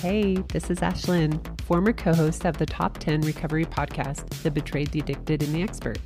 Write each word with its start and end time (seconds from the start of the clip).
Hey, 0.00 0.36
this 0.52 0.70
is 0.70 0.78
Ashlyn, 0.78 1.40
former 1.62 1.92
co 1.92 2.14
host 2.14 2.44
of 2.44 2.56
the 2.56 2.64
top 2.64 2.98
10 2.98 3.22
recovery 3.22 3.64
podcast, 3.64 4.28
The 4.44 4.50
Betrayed, 4.50 4.92
the 4.92 5.00
Addicted, 5.00 5.42
and 5.42 5.52
the 5.52 5.62
Expert. 5.64 5.98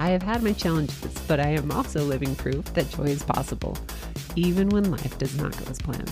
I 0.00 0.08
have 0.08 0.22
had 0.22 0.42
my 0.42 0.54
challenges, 0.54 1.12
but 1.28 1.38
I 1.38 1.48
am 1.48 1.70
also 1.70 2.02
living 2.02 2.34
proof 2.36 2.64
that 2.72 2.88
joy 2.88 3.02
is 3.02 3.22
possible, 3.22 3.76
even 4.34 4.70
when 4.70 4.90
life 4.90 5.18
does 5.18 5.36
not 5.36 5.54
go 5.58 5.70
as 5.70 5.78
planned. 5.78 6.10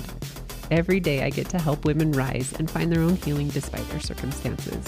Every 0.71 1.01
day, 1.01 1.23
I 1.23 1.31
get 1.31 1.49
to 1.49 1.59
help 1.59 1.87
women 1.87 2.13
rise 2.13 2.53
and 2.53 2.71
find 2.71 2.93
their 2.93 3.03
own 3.03 3.17
healing 3.17 3.49
despite 3.49 3.89
their 3.89 4.01
circumstances. 4.01 4.85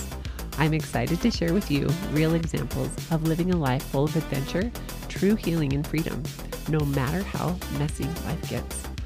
I'm 0.59 0.75
excited 0.75 1.23
to 1.23 1.31
share 1.31 1.55
with 1.55 1.71
you 1.71 1.89
real 2.13 2.35
examples 2.35 2.95
of 3.11 3.23
living 3.23 3.55
a 3.55 3.57
life 3.57 3.85
full 3.85 4.05
of 4.05 4.17
adventure, 4.17 4.71
true 5.09 5.35
healing, 5.35 5.73
and 5.73 5.87
freedom, 5.87 6.23
no 6.69 6.81
matter 6.81 7.23
how 7.23 7.57
messy 7.79 8.05
life 8.05 8.51
gets. 8.51 8.98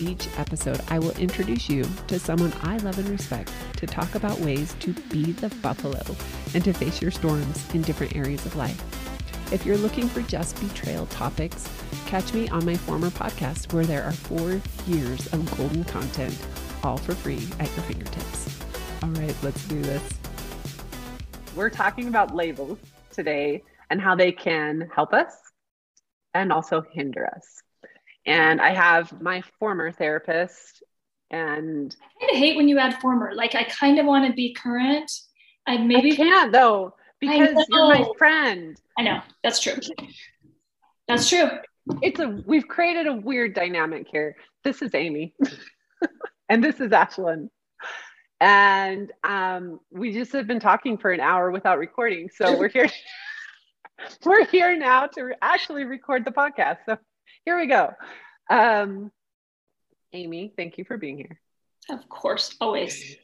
Each 0.00 0.28
episode, 0.38 0.80
I 0.88 1.00
will 1.00 1.16
introduce 1.18 1.68
you 1.68 1.84
to 2.06 2.20
someone 2.20 2.52
I 2.62 2.76
love 2.78 2.98
and 2.98 3.08
respect 3.08 3.52
to 3.78 3.86
talk 3.86 4.14
about 4.14 4.38
ways 4.38 4.74
to 4.80 4.92
be 4.92 5.32
the 5.32 5.48
buffalo 5.56 6.00
and 6.54 6.62
to 6.64 6.72
face 6.72 7.02
your 7.02 7.10
storms 7.10 7.74
in 7.74 7.82
different 7.82 8.14
areas 8.14 8.46
of 8.46 8.54
life. 8.54 8.80
If 9.52 9.66
you're 9.66 9.76
looking 9.76 10.08
for 10.08 10.22
just 10.22 10.60
betrayal 10.60 11.06
topics, 11.06 11.68
catch 12.06 12.32
me 12.32 12.48
on 12.48 12.64
my 12.64 12.76
former 12.76 13.10
podcast 13.10 13.72
where 13.72 13.84
there 13.84 14.04
are 14.04 14.12
four 14.12 14.60
years 14.86 15.26
of 15.32 15.56
golden 15.56 15.82
content, 15.82 16.38
all 16.84 16.98
for 16.98 17.14
free 17.14 17.48
at 17.58 17.74
your 17.74 17.84
fingertips. 17.86 18.60
All 19.02 19.10
right, 19.10 19.34
let's 19.42 19.66
do 19.66 19.82
this. 19.82 20.12
We're 21.56 21.70
talking 21.70 22.06
about 22.06 22.32
labels 22.32 22.78
today 23.10 23.64
and 23.90 24.00
how 24.00 24.14
they 24.14 24.30
can 24.30 24.88
help 24.94 25.12
us 25.12 25.34
and 26.34 26.52
also 26.52 26.82
hinder 26.92 27.26
us. 27.26 27.62
And 28.28 28.60
I 28.60 28.74
have 28.74 29.22
my 29.22 29.42
former 29.58 29.90
therapist 29.90 30.82
and 31.30 31.94
I 32.00 32.20
kind 32.20 32.32
of 32.32 32.38
hate 32.38 32.56
when 32.56 32.68
you 32.68 32.78
add 32.78 33.00
former. 33.00 33.32
Like 33.34 33.54
I 33.54 33.64
kind 33.64 33.98
of 33.98 34.06
want 34.06 34.26
to 34.26 34.32
be 34.32 34.54
current. 34.54 35.10
I 35.66 35.78
maybe 35.78 36.12
I 36.12 36.16
can't 36.16 36.52
though 36.52 36.94
because 37.20 37.50
you're 37.68 37.88
my 37.88 38.06
friend. 38.18 38.78
I 38.98 39.02
know 39.02 39.20
that's 39.42 39.60
true. 39.60 39.74
That's 41.06 41.28
true. 41.28 41.48
It's 42.02 42.20
a 42.20 42.42
we've 42.46 42.68
created 42.68 43.06
a 43.06 43.14
weird 43.14 43.54
dynamic 43.54 44.08
here. 44.10 44.36
This 44.62 44.82
is 44.82 44.94
Amy, 44.94 45.34
and 46.50 46.62
this 46.62 46.80
is 46.80 46.90
Ashlyn, 46.90 47.48
and 48.40 49.10
um, 49.24 49.80
we 49.90 50.12
just 50.12 50.32
have 50.32 50.46
been 50.46 50.60
talking 50.60 50.98
for 50.98 51.10
an 51.10 51.20
hour 51.20 51.50
without 51.50 51.78
recording. 51.78 52.28
So 52.34 52.58
we're 52.58 52.68
here. 52.68 52.88
we're 54.24 54.44
here 54.44 54.76
now 54.76 55.06
to 55.06 55.32
actually 55.40 55.84
record 55.84 56.24
the 56.24 56.30
podcast. 56.30 56.78
So 56.86 56.98
here 57.48 57.56
we 57.56 57.66
go. 57.66 57.94
Um, 58.50 59.10
Amy, 60.12 60.52
thank 60.54 60.76
you 60.76 60.84
for 60.84 60.98
being 60.98 61.16
here. 61.16 61.40
Of 61.88 62.06
course, 62.06 62.54
always. 62.60 63.16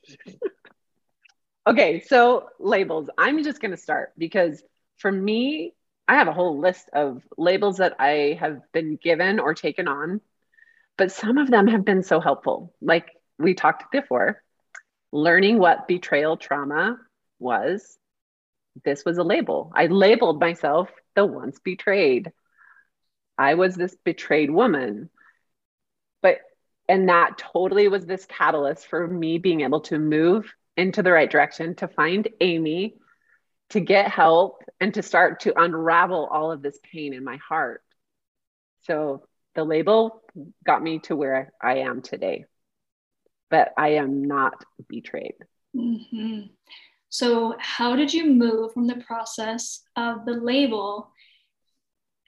okay, 1.66 2.00
so 2.00 2.48
labels. 2.58 3.10
I'm 3.18 3.44
just 3.44 3.60
going 3.60 3.72
to 3.72 3.76
start 3.76 4.14
because 4.16 4.62
for 4.96 5.12
me, 5.12 5.74
I 6.08 6.14
have 6.14 6.28
a 6.28 6.32
whole 6.32 6.58
list 6.58 6.88
of 6.94 7.22
labels 7.36 7.76
that 7.78 7.96
I 7.98 8.38
have 8.40 8.60
been 8.72 8.96
given 8.96 9.40
or 9.40 9.52
taken 9.52 9.88
on, 9.88 10.22
but 10.96 11.12
some 11.12 11.36
of 11.36 11.50
them 11.50 11.66
have 11.66 11.84
been 11.84 12.02
so 12.02 12.18
helpful. 12.18 12.72
Like 12.80 13.10
we 13.38 13.52
talked 13.52 13.92
before, 13.92 14.42
learning 15.12 15.58
what 15.58 15.86
betrayal 15.86 16.38
trauma 16.38 16.96
was. 17.38 17.98
This 18.86 19.04
was 19.04 19.18
a 19.18 19.22
label. 19.22 19.70
I 19.74 19.88
labeled 19.88 20.40
myself 20.40 20.88
the 21.14 21.26
once 21.26 21.58
betrayed. 21.62 22.32
I 23.38 23.54
was 23.54 23.74
this 23.74 23.96
betrayed 24.04 24.50
woman. 24.50 25.10
But, 26.22 26.38
and 26.88 27.08
that 27.08 27.38
totally 27.38 27.88
was 27.88 28.06
this 28.06 28.26
catalyst 28.26 28.86
for 28.86 29.06
me 29.06 29.38
being 29.38 29.62
able 29.62 29.80
to 29.82 29.98
move 29.98 30.52
into 30.76 31.02
the 31.02 31.12
right 31.12 31.30
direction, 31.30 31.74
to 31.76 31.88
find 31.88 32.28
Amy, 32.40 32.96
to 33.70 33.80
get 33.80 34.10
help, 34.10 34.62
and 34.80 34.92
to 34.94 35.02
start 35.02 35.40
to 35.40 35.60
unravel 35.60 36.28
all 36.30 36.52
of 36.52 36.62
this 36.62 36.78
pain 36.92 37.14
in 37.14 37.24
my 37.24 37.36
heart. 37.36 37.82
So 38.82 39.26
the 39.54 39.64
label 39.64 40.22
got 40.66 40.82
me 40.82 40.98
to 41.00 41.16
where 41.16 41.52
I 41.62 41.78
am 41.78 42.02
today, 42.02 42.44
but 43.50 43.72
I 43.78 43.94
am 43.94 44.24
not 44.24 44.64
betrayed. 44.88 45.34
Mm-hmm. 45.76 46.46
So, 47.08 47.54
how 47.60 47.94
did 47.94 48.12
you 48.12 48.26
move 48.26 48.72
from 48.72 48.88
the 48.88 48.96
process 48.96 49.82
of 49.94 50.24
the 50.24 50.32
label 50.32 51.12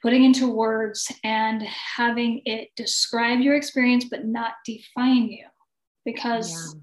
putting 0.06 0.22
into 0.22 0.48
words 0.48 1.10
and 1.24 1.62
having 1.62 2.40
it 2.44 2.68
describe 2.76 3.40
your 3.40 3.56
experience 3.56 4.04
but 4.04 4.24
not 4.24 4.52
define 4.64 5.24
you. 5.24 5.44
Because 6.04 6.76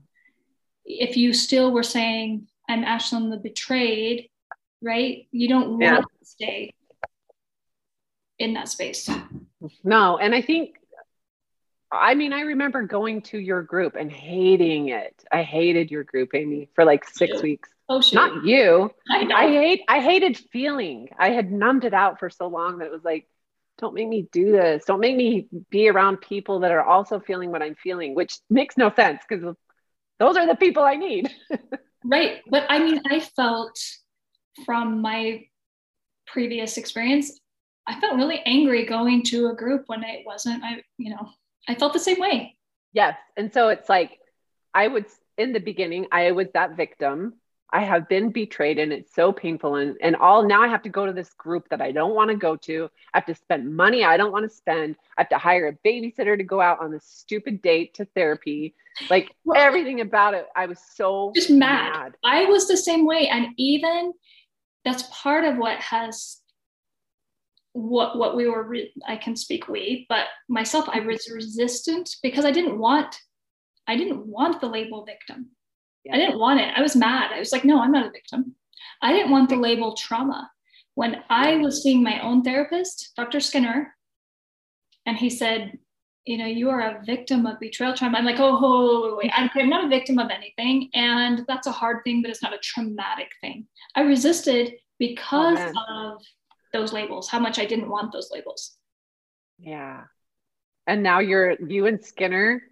yeah. 0.85 1.05
if 1.07 1.15
you 1.15 1.31
still 1.31 1.71
were 1.71 1.83
saying 1.83 2.47
i'm 2.69 2.83
Ashlyn 2.83 3.31
the 3.31 3.37
betrayed 3.37 4.29
right? 4.81 5.27
You 5.31 5.47
don't 5.47 5.79
want 5.79 6.05
to 6.19 6.25
stay 6.25 6.73
in 8.37 8.55
that 8.55 8.67
space. 8.67 9.09
No 9.85 10.17
and 10.17 10.35
i 10.35 10.41
think 10.41 10.75
I 11.93 12.15
mean, 12.15 12.33
I 12.33 12.41
remember 12.41 12.81
going 12.83 13.21
to 13.23 13.37
your 13.37 13.61
group 13.61 13.95
and 13.95 14.11
hating 14.11 14.89
it. 14.89 15.23
I 15.31 15.43
hated 15.43 15.91
your 15.91 16.03
group, 16.03 16.29
Amy, 16.33 16.69
for 16.73 16.85
like 16.85 17.05
six 17.05 17.41
weeks. 17.41 17.69
Oh, 17.87 18.01
shit. 18.01 18.15
Not 18.15 18.43
you. 18.43 18.91
I. 19.11 19.29
I 19.33 19.47
hate. 19.47 19.81
I 19.87 19.99
hated 19.99 20.37
feeling. 20.51 21.09
I 21.17 21.29
had 21.29 21.51
numbed 21.51 21.83
it 21.83 21.93
out 21.93 22.19
for 22.19 22.29
so 22.29 22.47
long 22.47 22.79
that 22.79 22.85
it 22.85 22.91
was 22.91 23.03
like, 23.03 23.27
don't 23.77 23.93
make 23.93 24.07
me 24.07 24.27
do 24.31 24.51
this. 24.51 24.85
Don't 24.85 24.99
make 24.99 25.15
me 25.15 25.47
be 25.69 25.89
around 25.89 26.17
people 26.17 26.61
that 26.61 26.71
are 26.71 26.83
also 26.83 27.19
feeling 27.19 27.51
what 27.51 27.61
I'm 27.61 27.75
feeling, 27.75 28.15
which 28.15 28.39
makes 28.49 28.77
no 28.77 28.91
sense 28.95 29.21
because 29.27 29.55
those 30.19 30.37
are 30.37 30.47
the 30.47 30.55
people 30.55 30.83
I 30.83 30.95
need. 30.95 31.29
right, 32.05 32.41
but 32.49 32.65
I 32.69 32.79
mean, 32.79 33.01
I 33.09 33.19
felt 33.19 33.77
from 34.65 35.01
my 35.01 35.43
previous 36.27 36.77
experience, 36.77 37.39
I 37.87 37.99
felt 37.99 38.15
really 38.15 38.41
angry 38.45 38.85
going 38.85 39.23
to 39.23 39.47
a 39.47 39.55
group 39.55 39.83
when 39.87 40.03
it 40.03 40.25
wasn't. 40.25 40.63
I, 40.63 40.83
you 40.97 41.09
know, 41.09 41.29
I 41.67 41.75
felt 41.75 41.93
the 41.93 41.99
same 41.99 42.19
way. 42.19 42.57
Yes, 42.91 43.17
and 43.37 43.53
so 43.53 43.69
it's 43.69 43.89
like 43.89 44.19
I 44.73 44.87
would 44.87 45.05
in 45.37 45.53
the 45.53 45.59
beginning, 45.59 46.07
I 46.11 46.31
was 46.31 46.47
that 46.53 46.75
victim 46.77 47.33
I 47.73 47.81
have 47.81 48.07
been 48.07 48.29
betrayed 48.29 48.77
and 48.77 48.93
it's 48.93 49.15
so 49.15 49.33
painful. 49.33 49.75
And, 49.75 49.97
and 49.99 50.15
all 50.15 50.47
now 50.47 50.61
I 50.61 50.67
have 50.67 50.83
to 50.83 50.89
go 50.89 51.07
to 51.07 51.11
this 51.11 51.31
group 51.31 51.67
that 51.69 51.81
I 51.81 51.91
don't 51.91 52.13
want 52.13 52.29
to 52.29 52.37
go 52.37 52.55
to. 52.55 52.87
I 53.13 53.17
have 53.17 53.25
to 53.25 53.33
spend 53.33 53.75
money 53.75 54.03
I 54.03 54.15
don't 54.15 54.31
want 54.31 54.47
to 54.47 54.55
spend. 54.55 54.95
I 55.17 55.21
have 55.21 55.29
to 55.29 55.39
hire 55.39 55.67
a 55.67 55.87
babysitter 55.87 56.37
to 56.37 56.43
go 56.43 56.61
out 56.61 56.81
on 56.81 56.91
this 56.91 57.03
stupid 57.03 57.63
date 57.63 57.95
to 57.95 58.05
therapy. 58.05 58.75
Like 59.09 59.31
well, 59.43 59.59
everything 59.59 60.01
about 60.01 60.35
it, 60.35 60.45
I 60.55 60.67
was 60.67 60.79
so 60.95 61.31
just 61.33 61.49
mad. 61.49 61.93
mad. 61.93 62.13
I 62.23 62.45
was 62.45 62.67
the 62.67 62.77
same 62.77 63.07
way. 63.07 63.27
And 63.27 63.47
even 63.57 64.13
that's 64.85 65.03
part 65.11 65.43
of 65.43 65.57
what 65.57 65.79
has 65.79 66.41
what 67.73 68.17
what 68.17 68.35
we 68.35 68.47
were 68.47 68.63
re- 68.63 68.93
I 69.07 69.17
can 69.17 69.35
speak 69.35 69.67
we, 69.67 70.05
but 70.09 70.27
myself, 70.47 70.87
I 70.87 70.99
was 70.99 71.29
resistant 71.33 72.09
because 72.21 72.45
I 72.45 72.51
didn't 72.51 72.77
want 72.77 73.15
I 73.87 73.97
didn't 73.97 74.25
want 74.25 74.61
the 74.61 74.69
label 74.69 75.05
victim. 75.05 75.49
I 76.11 76.17
didn't 76.17 76.39
want 76.39 76.59
it. 76.59 76.73
I 76.75 76.81
was 76.81 76.95
mad. 76.95 77.31
I 77.33 77.39
was 77.39 77.51
like, 77.51 77.65
no, 77.65 77.81
I'm 77.81 77.91
not 77.91 78.05
a 78.05 78.11
victim. 78.11 78.55
I 79.01 79.11
didn't 79.11 79.31
want 79.31 79.49
the 79.49 79.55
label 79.55 79.95
trauma. 79.95 80.49
When 80.95 81.23
I 81.29 81.57
was 81.57 81.81
seeing 81.81 82.03
my 82.03 82.21
own 82.21 82.43
therapist, 82.43 83.11
Dr. 83.17 83.39
Skinner, 83.39 83.95
and 85.05 85.17
he 85.17 85.29
said, 85.29 85.77
you 86.25 86.37
know, 86.37 86.45
you 86.45 86.69
are 86.69 86.81
a 86.81 87.03
victim 87.03 87.45
of 87.45 87.59
betrayal 87.59 87.93
trauma. 87.93 88.17
I'm 88.17 88.25
like, 88.25 88.39
oh, 88.39 88.57
oh 88.61 89.17
wait, 89.17 89.31
wait. 89.35 89.51
I'm 89.55 89.69
not 89.69 89.85
a 89.85 89.89
victim 89.89 90.19
of 90.19 90.29
anything. 90.29 90.89
And 90.93 91.43
that's 91.47 91.67
a 91.67 91.71
hard 91.71 92.03
thing, 92.03 92.21
but 92.21 92.31
it's 92.31 92.43
not 92.43 92.53
a 92.53 92.59
traumatic 92.59 93.31
thing. 93.41 93.67
I 93.95 94.01
resisted 94.01 94.73
because 94.99 95.59
oh, 95.59 96.15
of 96.15 96.23
those 96.73 96.91
labels, 96.91 97.29
how 97.29 97.39
much 97.39 97.59
I 97.59 97.65
didn't 97.65 97.89
want 97.89 98.11
those 98.11 98.29
labels. 98.31 98.75
Yeah. 99.59 100.03
And 100.85 101.03
now 101.03 101.19
you're, 101.19 101.51
you 101.51 101.85
and 101.85 102.03
Skinner 102.03 102.63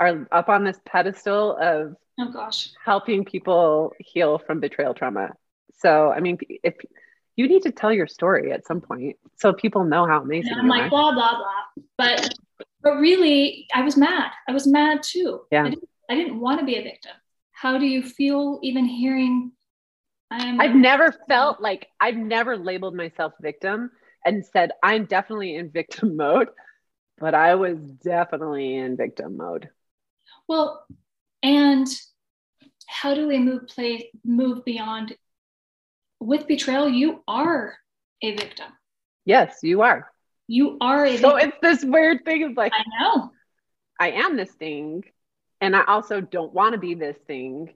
are 0.00 0.26
up 0.30 0.48
on 0.48 0.64
this 0.64 0.78
pedestal 0.84 1.56
of 1.60 1.96
oh 2.18 2.32
gosh. 2.32 2.70
helping 2.84 3.24
people 3.24 3.92
heal 3.98 4.38
from 4.38 4.60
betrayal 4.60 4.94
trauma. 4.94 5.30
So 5.74 6.10
i 6.10 6.20
mean 6.20 6.38
if 6.62 6.74
you 7.36 7.48
need 7.48 7.62
to 7.62 7.70
tell 7.70 7.92
your 7.92 8.06
story 8.06 8.52
at 8.52 8.66
some 8.66 8.80
point 8.80 9.16
so 9.36 9.52
people 9.52 9.84
know 9.84 10.06
how 10.06 10.20
amazing 10.20 10.52
and 10.52 10.60
i'm 10.60 10.68
like 10.68 10.82
are. 10.84 10.90
blah 10.90 11.12
blah 11.12 11.36
blah. 11.36 11.84
But 11.96 12.34
but 12.82 12.94
really 12.94 13.66
i 13.74 13.82
was 13.82 13.96
mad. 13.96 14.30
I 14.48 14.52
was 14.52 14.66
mad 14.66 15.02
too. 15.02 15.40
Yeah. 15.50 15.64
I 15.64 15.70
didn't, 15.70 15.88
I 16.10 16.14
didn't 16.14 16.40
want 16.40 16.60
to 16.60 16.66
be 16.66 16.76
a 16.76 16.82
victim. 16.82 17.12
How 17.52 17.78
do 17.78 17.86
you 17.86 18.02
feel 18.02 18.60
even 18.62 18.84
hearing 18.84 19.52
I'm 20.30 20.60
I've 20.60 20.74
never 20.74 21.12
felt 21.28 21.60
like 21.60 21.88
I've 22.00 22.16
never 22.16 22.56
labeled 22.56 22.94
myself 22.94 23.32
victim 23.40 23.90
and 24.24 24.44
said 24.44 24.72
I'm 24.82 25.06
definitely 25.06 25.54
in 25.54 25.70
victim 25.70 26.16
mode, 26.18 26.48
but 27.18 27.34
I 27.34 27.54
was 27.54 27.78
definitely 27.78 28.76
in 28.76 28.96
victim 28.96 29.36
mode. 29.36 29.70
Well, 30.46 30.84
and 31.42 31.86
how 32.86 33.14
do 33.14 33.26
we 33.28 33.38
move 33.38 33.68
play 33.68 34.10
move 34.24 34.64
beyond 34.64 35.14
with 36.20 36.46
betrayal? 36.46 36.88
You 36.88 37.22
are 37.28 37.76
a 38.22 38.36
victim. 38.36 38.72
Yes, 39.24 39.58
you 39.62 39.82
are. 39.82 40.10
You 40.46 40.78
are 40.80 41.04
a 41.04 41.18
so 41.18 41.36
it's 41.36 41.56
this 41.60 41.84
weird 41.84 42.24
thing 42.24 42.42
of 42.44 42.56
like 42.56 42.72
I 42.74 42.82
know. 43.00 43.30
I 44.00 44.12
am 44.12 44.36
this 44.36 44.50
thing, 44.52 45.04
and 45.60 45.76
I 45.76 45.84
also 45.84 46.20
don't 46.20 46.52
want 46.52 46.72
to 46.72 46.78
be 46.78 46.94
this 46.94 47.16
thing. 47.26 47.74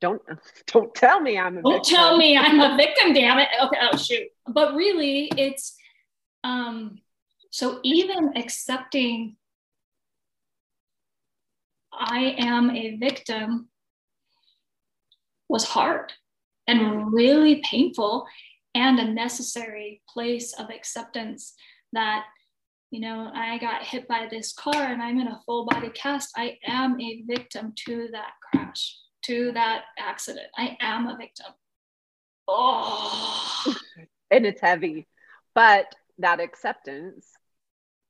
Don't 0.00 0.22
don't 0.66 0.94
tell 0.94 1.20
me 1.20 1.38
I'm 1.38 1.58
a 1.58 1.62
don't 1.62 1.72
victim. 1.74 1.96
tell 1.96 2.16
me 2.16 2.36
I'm 2.36 2.60
a 2.60 2.76
victim, 2.78 3.12
damn 3.12 3.38
it. 3.38 3.48
Okay, 3.62 3.78
oh 3.80 3.96
shoot. 3.96 4.28
But 4.46 4.74
really 4.74 5.30
it's 5.36 5.76
um 6.44 6.98
so 7.50 7.80
even 7.82 8.36
accepting 8.36 9.36
I 11.92 12.34
am 12.38 12.70
a 12.70 12.96
victim 12.96 13.68
was 15.48 15.64
hard 15.64 16.12
and 16.66 17.12
really 17.12 17.62
painful 17.64 18.26
and 18.74 18.98
a 18.98 19.04
necessary 19.12 20.02
place 20.08 20.52
of 20.54 20.68
acceptance 20.70 21.54
that 21.92 22.24
you 22.90 23.00
know 23.00 23.30
i 23.34 23.56
got 23.58 23.82
hit 23.82 24.06
by 24.08 24.26
this 24.30 24.52
car 24.52 24.74
and 24.74 25.00
i'm 25.02 25.18
in 25.20 25.28
a 25.28 25.40
full 25.46 25.64
body 25.66 25.88
cast 25.90 26.30
i 26.36 26.58
am 26.66 27.00
a 27.00 27.22
victim 27.26 27.72
to 27.76 28.08
that 28.12 28.32
crash 28.42 28.96
to 29.26 29.52
that 29.52 29.84
accident 29.98 30.46
i 30.56 30.76
am 30.80 31.06
a 31.06 31.16
victim 31.16 31.46
oh 32.48 33.74
and 34.30 34.46
it's 34.46 34.60
heavy 34.60 35.06
but 35.54 35.94
that 36.18 36.40
acceptance 36.40 37.26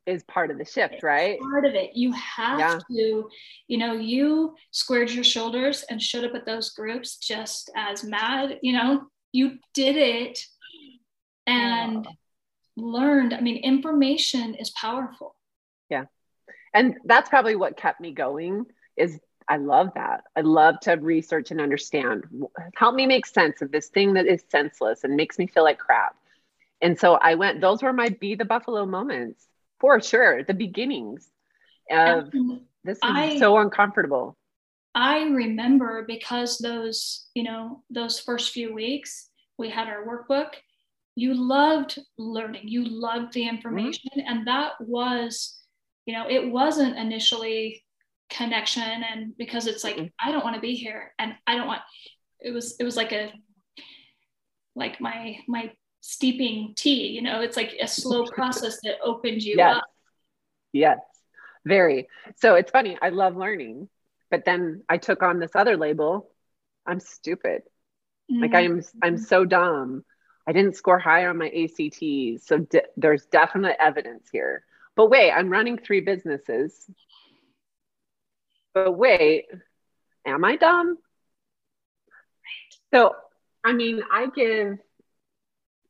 is 0.06 0.22
part 0.24 0.50
of 0.50 0.58
the 0.58 0.64
shift, 0.64 1.02
right? 1.02 1.38
Part 1.40 1.66
of 1.66 1.74
it. 1.74 1.96
You 1.96 2.12
have 2.12 2.58
yeah. 2.58 2.78
to, 2.90 3.28
you 3.66 3.78
know, 3.78 3.94
you 3.94 4.54
squared 4.70 5.10
your 5.10 5.24
shoulders 5.24 5.84
and 5.90 6.00
showed 6.00 6.24
up 6.24 6.34
at 6.34 6.46
those 6.46 6.70
groups 6.70 7.16
just 7.18 7.70
as 7.76 8.04
mad, 8.04 8.58
you 8.62 8.72
know, 8.72 9.02
you 9.32 9.58
did 9.74 9.96
it 9.96 10.38
and 11.46 12.04
yeah. 12.04 12.10
learned. 12.76 13.34
I 13.34 13.40
mean, 13.40 13.56
information 13.56 14.54
is 14.54 14.70
powerful. 14.70 15.34
Yeah. 15.90 16.04
And 16.72 16.94
that's 17.04 17.28
probably 17.28 17.56
what 17.56 17.76
kept 17.76 18.00
me 18.00 18.12
going 18.12 18.66
is 18.96 19.18
I 19.48 19.58
love 19.58 19.90
that. 19.94 20.24
I 20.34 20.40
love 20.40 20.80
to 20.80 20.92
research 20.92 21.50
and 21.50 21.60
understand. 21.60 22.24
Help 22.74 22.94
me 22.94 23.06
make 23.06 23.26
sense 23.26 23.62
of 23.62 23.70
this 23.70 23.88
thing 23.88 24.14
that 24.14 24.26
is 24.26 24.42
senseless 24.48 25.04
and 25.04 25.14
makes 25.14 25.38
me 25.38 25.46
feel 25.46 25.62
like 25.62 25.78
crap. 25.78 26.16
And 26.82 26.98
so 26.98 27.14
I 27.14 27.36
went, 27.36 27.60
those 27.60 27.82
were 27.82 27.92
my 27.92 28.08
be 28.08 28.34
the 28.34 28.44
buffalo 28.44 28.84
moments 28.84 29.46
for 29.80 30.00
sure 30.00 30.42
the 30.44 30.54
beginnings 30.54 31.30
of 31.90 32.30
this 32.84 32.96
is 32.96 33.00
I, 33.02 33.38
so 33.38 33.58
uncomfortable 33.58 34.36
i 34.94 35.22
remember 35.24 36.04
because 36.06 36.58
those 36.58 37.28
you 37.34 37.42
know 37.42 37.82
those 37.90 38.18
first 38.18 38.52
few 38.52 38.74
weeks 38.74 39.28
we 39.58 39.70
had 39.70 39.88
our 39.88 40.04
workbook 40.06 40.50
you 41.14 41.34
loved 41.34 41.98
learning 42.18 42.62
you 42.64 42.84
loved 42.84 43.32
the 43.32 43.42
mm-hmm. 43.42 43.56
information 43.56 44.10
mm-hmm. 44.16 44.28
and 44.28 44.46
that 44.46 44.72
was 44.80 45.60
you 46.06 46.14
know 46.14 46.26
it 46.28 46.50
wasn't 46.50 46.96
initially 46.96 47.82
connection 48.28 48.82
and 48.82 49.36
because 49.36 49.66
it's 49.66 49.84
like 49.84 50.12
i 50.20 50.32
don't 50.32 50.44
want 50.44 50.54
to 50.54 50.60
be 50.60 50.74
here 50.74 51.12
and 51.18 51.34
i 51.46 51.54
don't 51.56 51.66
want 51.66 51.80
it 52.40 52.50
was 52.50 52.76
it 52.80 52.84
was 52.84 52.96
like 52.96 53.12
a 53.12 53.32
like 54.74 55.00
my 55.00 55.38
my 55.46 55.70
steeping 56.00 56.72
tea 56.76 57.08
you 57.08 57.22
know? 57.22 57.40
It's 57.40 57.56
like 57.56 57.74
a 57.80 57.88
slow 57.88 58.24
process 58.38 58.78
that 58.84 58.96
opens 59.02 59.44
you 59.44 59.56
yes. 59.56 59.76
up. 59.76 59.84
Yes. 60.72 60.98
Very. 61.64 62.08
So 62.36 62.54
it's 62.54 62.70
funny 62.70 62.96
i 63.00 63.08
love 63.08 63.36
learning 63.36 63.88
but 64.30 64.44
then 64.44 64.82
i 64.88 64.98
took 64.98 65.22
on 65.22 65.38
this 65.38 65.52
other 65.54 65.76
label. 65.76 66.30
I'm 66.84 67.00
stupid. 67.00 67.62
Mm-hmm. 68.30 68.42
like 68.42 68.54
i'm 68.54 68.82
i'm 69.02 69.18
so 69.18 69.44
dumb. 69.44 70.04
I 70.48 70.52
didn't 70.52 70.76
score 70.76 70.98
high 70.98 71.26
on 71.26 71.38
my 71.38 71.48
ACTs 71.48 72.46
so 72.46 72.58
de- 72.58 72.82
there's 72.96 73.26
definite 73.26 73.76
evidence 73.80 74.28
here. 74.30 74.64
But 74.96 75.10
wait 75.10 75.32
i'm 75.32 75.48
running 75.48 75.78
three 75.78 76.00
businesses 76.00 76.88
but 78.76 78.92
wait 78.92 79.46
am 80.26 80.44
i 80.44 80.56
dumb 80.56 80.98
so 82.92 83.12
i 83.64 83.72
mean 83.72 84.02
i 84.12 84.26
give 84.34 84.78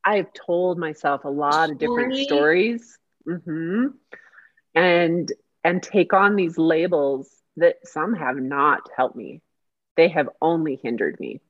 I've 0.07 0.33
told 0.33 0.79
myself 0.79 1.25
a 1.25 1.29
lot 1.29 1.71
of 1.71 1.79
different 1.79 2.17
stories 2.17 2.97
mm-hmm. 3.29 3.87
and 4.73 5.33
and 5.65 5.83
take 5.83 6.13
on 6.13 6.37
these 6.37 6.57
labels 6.57 7.29
that 7.57 7.77
some 7.85 8.15
have 8.15 8.37
not 8.37 8.83
helped 8.97 9.17
me. 9.17 9.43
They 9.97 10.09
have 10.09 10.29
only 10.41 10.79
hindered 10.81 11.19
me. 11.19 11.41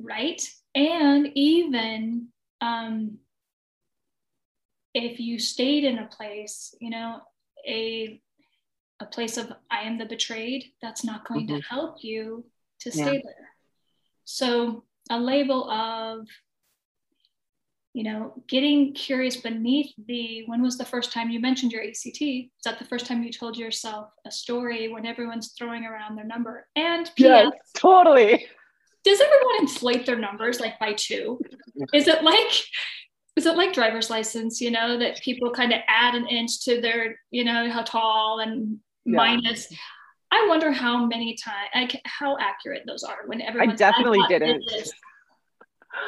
Right. 0.00 0.42
And 0.74 1.28
even 1.36 2.28
um, 2.60 3.18
if 4.94 5.20
you 5.20 5.38
stayed 5.38 5.84
in 5.84 5.98
a 5.98 6.06
place, 6.06 6.74
you 6.80 6.90
know, 6.90 7.20
a 7.64 8.20
a 9.00 9.06
place 9.06 9.36
of 9.36 9.52
I 9.70 9.82
am 9.82 9.98
the 9.98 10.06
betrayed, 10.06 10.64
that's 10.82 11.04
not 11.04 11.26
going 11.26 11.46
mm-hmm. 11.46 11.56
to 11.56 11.62
help 11.62 12.04
you 12.04 12.44
to 12.80 12.92
stay 12.92 13.04
yeah. 13.04 13.20
there. 13.24 13.48
So 14.24 14.84
a 15.10 15.18
label 15.18 15.70
of 15.70 16.26
you 17.92 18.04
know, 18.04 18.40
getting 18.46 18.94
curious 18.94 19.36
beneath 19.36 19.92
the 20.06 20.44
when 20.46 20.62
was 20.62 20.78
the 20.78 20.84
first 20.84 21.12
time 21.12 21.28
you 21.30 21.40
mentioned 21.40 21.72
your 21.72 21.82
ACT? 21.82 22.20
Is 22.20 22.46
that 22.64 22.78
the 22.78 22.84
first 22.84 23.06
time 23.06 23.22
you 23.22 23.32
told 23.32 23.58
yourself 23.58 24.10
a 24.24 24.30
story 24.30 24.88
when 24.88 25.06
everyone's 25.06 25.52
throwing 25.58 25.84
around 25.84 26.16
their 26.16 26.24
number? 26.24 26.68
And 26.76 27.06
PS, 27.06 27.12
yes, 27.18 27.52
totally. 27.76 28.46
Does 29.02 29.20
everyone 29.20 29.60
inflate 29.60 30.06
their 30.06 30.18
numbers 30.18 30.60
like 30.60 30.78
by 30.78 30.92
two? 30.92 31.40
Is 31.92 32.06
it 32.06 32.22
like 32.22 32.62
is 33.36 33.46
it 33.46 33.56
like 33.56 33.72
driver's 33.72 34.10
license, 34.10 34.60
you 34.60 34.70
know, 34.70 34.98
that 34.98 35.20
people 35.22 35.50
kind 35.50 35.72
of 35.72 35.80
add 35.88 36.14
an 36.14 36.26
inch 36.28 36.64
to 36.64 36.80
their, 36.80 37.18
you 37.30 37.42
know, 37.42 37.70
how 37.70 37.82
tall 37.82 38.40
and 38.40 38.78
yeah. 39.04 39.16
minus 39.16 39.72
I 40.32 40.46
wonder 40.48 40.70
how 40.70 41.06
many 41.06 41.34
times, 41.34 41.68
like 41.74 42.00
how 42.04 42.36
accurate 42.38 42.84
those 42.86 43.02
are 43.02 43.26
when 43.26 43.42
everyone. 43.42 43.70
I 43.70 43.74
definitely 43.74 44.20
didn't. 44.28 44.64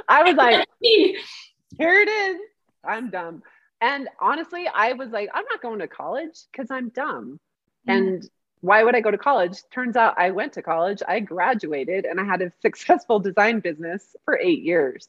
I 0.08 0.22
was 0.22 0.36
like, 0.36 0.66
here 0.80 2.00
it 2.00 2.08
is. 2.08 2.36
I'm 2.84 3.10
dumb. 3.10 3.42
And 3.80 4.08
honestly, 4.20 4.68
I 4.72 4.92
was 4.92 5.10
like, 5.10 5.28
I'm 5.34 5.44
not 5.50 5.60
going 5.60 5.80
to 5.80 5.88
college 5.88 6.38
because 6.50 6.70
I'm 6.70 6.90
dumb. 6.90 7.40
Mm. 7.88 7.96
And 7.96 8.30
why 8.60 8.84
would 8.84 8.94
I 8.94 9.00
go 9.00 9.10
to 9.10 9.18
college? 9.18 9.58
Turns 9.72 9.96
out 9.96 10.14
I 10.16 10.30
went 10.30 10.52
to 10.52 10.62
college, 10.62 11.02
I 11.06 11.18
graduated, 11.18 12.04
and 12.04 12.20
I 12.20 12.24
had 12.24 12.42
a 12.42 12.52
successful 12.62 13.18
design 13.18 13.58
business 13.58 14.14
for 14.24 14.38
eight 14.38 14.62
years. 14.62 15.08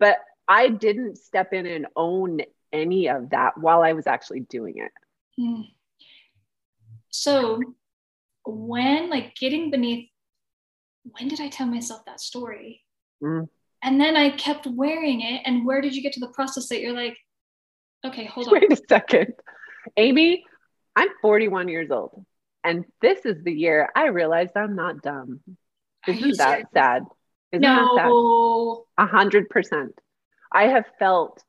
But 0.00 0.16
I 0.48 0.68
didn't 0.68 1.18
step 1.18 1.52
in 1.52 1.66
and 1.66 1.86
own 1.94 2.40
any 2.72 3.08
of 3.08 3.30
that 3.30 3.58
while 3.58 3.82
I 3.82 3.92
was 3.92 4.08
actually 4.08 4.40
doing 4.40 4.78
it. 4.78 4.92
Mm. 5.40 5.68
So, 7.16 7.60
when 8.44 9.08
like 9.10 9.34
getting 9.36 9.70
beneath, 9.70 10.08
when 11.02 11.28
did 11.28 11.40
I 11.40 11.48
tell 11.48 11.66
myself 11.66 12.04
that 12.06 12.20
story? 12.20 12.84
Mm. 13.22 13.48
And 13.82 14.00
then 14.00 14.16
I 14.16 14.30
kept 14.30 14.66
wearing 14.66 15.20
it. 15.20 15.42
And 15.44 15.64
where 15.64 15.80
did 15.80 15.94
you 15.94 16.02
get 16.02 16.12
to 16.14 16.20
the 16.20 16.28
process 16.28 16.68
that 16.68 16.80
you're 16.80 16.92
like, 16.92 17.16
okay, 18.04 18.26
hold 18.26 18.48
on. 18.48 18.52
Wait 18.52 18.72
a 18.72 18.76
second. 18.88 19.32
Amy, 19.96 20.44
I'm 20.94 21.08
41 21.22 21.68
years 21.68 21.90
old. 21.90 22.24
And 22.62 22.84
this 23.00 23.24
is 23.24 23.42
the 23.44 23.52
year 23.52 23.88
I 23.94 24.06
realized 24.08 24.52
I'm 24.56 24.74
not 24.74 25.02
dumb. 25.02 25.40
Isn't 26.06 26.36
that 26.36 26.50
serious? 26.50 26.68
sad? 26.74 27.02
Isn't 27.52 27.62
no. 27.62 28.86
A 28.98 29.06
hundred 29.06 29.48
percent. 29.48 29.92
I 30.52 30.64
have 30.64 30.84
felt 30.98 31.42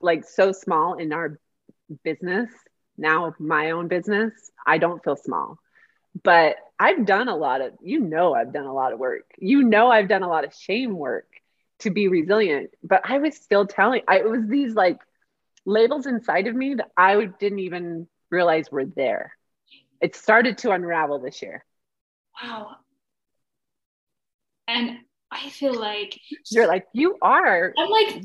like 0.00 0.24
so 0.24 0.52
small 0.52 0.94
in 0.94 1.12
our 1.12 1.38
business, 2.04 2.48
now 2.98 3.34
my 3.38 3.70
own 3.70 3.88
business. 3.88 4.32
I 4.66 4.78
don't 4.78 5.02
feel 5.02 5.16
small 5.16 5.58
but 6.22 6.56
I've 6.78 7.06
done 7.06 7.28
a 7.28 7.36
lot 7.36 7.60
of, 7.60 7.72
you 7.82 8.00
know, 8.00 8.34
I've 8.34 8.52
done 8.52 8.66
a 8.66 8.72
lot 8.72 8.92
of 8.92 8.98
work. 8.98 9.24
You 9.38 9.62
know, 9.62 9.90
I've 9.90 10.08
done 10.08 10.22
a 10.22 10.28
lot 10.28 10.44
of 10.44 10.54
shame 10.54 10.96
work 10.96 11.26
to 11.80 11.90
be 11.90 12.08
resilient, 12.08 12.70
but 12.82 13.02
I 13.04 13.18
was 13.18 13.36
still 13.36 13.66
telling, 13.66 14.02
I, 14.08 14.18
it 14.18 14.28
was 14.28 14.46
these 14.48 14.74
like 14.74 14.98
labels 15.64 16.06
inside 16.06 16.46
of 16.46 16.54
me 16.54 16.74
that 16.74 16.90
I 16.96 17.24
didn't 17.24 17.60
even 17.60 18.08
realize 18.30 18.70
were 18.70 18.84
there. 18.84 19.32
It 20.00 20.16
started 20.16 20.58
to 20.58 20.70
unravel 20.70 21.18
this 21.18 21.42
year. 21.42 21.64
Wow. 22.42 22.76
And 24.66 24.98
I 25.30 25.50
feel 25.50 25.74
like 25.74 26.18
you're 26.50 26.68
like, 26.68 26.86
you 26.92 27.16
are. 27.20 27.72
I'm 27.76 27.90
like, 27.90 28.22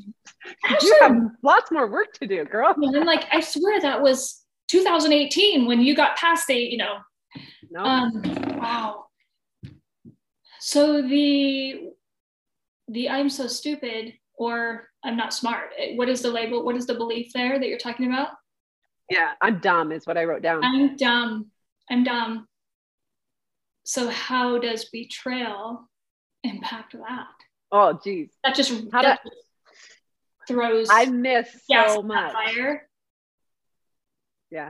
you 0.81 0.97
have 1.01 1.17
lots 1.41 1.71
more 1.71 1.89
work 1.89 2.13
to 2.13 2.27
do, 2.27 2.45
girl. 2.45 2.73
And 2.75 2.95
I'm 2.95 3.05
like, 3.05 3.25
I 3.31 3.39
swear 3.41 3.81
that 3.81 4.01
was 4.01 4.42
2018 4.73 5.67
when 5.67 5.81
you 5.81 5.95
got 5.95 6.17
past 6.17 6.49
a, 6.49 6.59
you 6.59 6.77
know, 6.77 6.97
no. 7.69 7.81
Um, 7.83 8.21
wow. 8.57 9.05
So 10.59 11.01
the 11.01 11.91
the 12.87 13.09
I'm 13.09 13.29
so 13.29 13.45
stupid 13.45 14.13
or 14.35 14.87
I'm 15.03 15.15
not 15.15 15.31
smart. 15.31 15.69
What 15.95 16.09
is 16.09 16.21
the 16.21 16.31
label? 16.31 16.65
What 16.65 16.75
is 16.75 16.87
the 16.87 16.95
belief 16.95 17.31
there 17.33 17.59
that 17.59 17.67
you're 17.67 17.77
talking 17.77 18.11
about? 18.11 18.29
Yeah, 19.11 19.33
I'm 19.41 19.59
dumb 19.59 19.91
is 19.91 20.07
what 20.07 20.17
I 20.17 20.23
wrote 20.23 20.41
down. 20.41 20.63
I'm 20.63 20.95
dumb. 20.95 21.51
I'm 21.91 22.03
dumb. 22.03 22.47
So 23.83 24.09
how 24.09 24.57
does 24.57 24.85
betrayal 24.85 25.87
impact 26.43 26.93
that? 26.93 27.27
Oh, 27.71 27.99
geez. 28.03 28.29
That 28.43 28.55
just, 28.55 28.71
how 28.91 29.03
that 29.03 29.19
just 29.23 29.35
throws. 30.47 30.87
I 30.89 31.05
miss 31.05 31.47
so 31.69 32.01
much. 32.01 32.31
Fire. 32.31 32.87
Yeah 34.53 34.69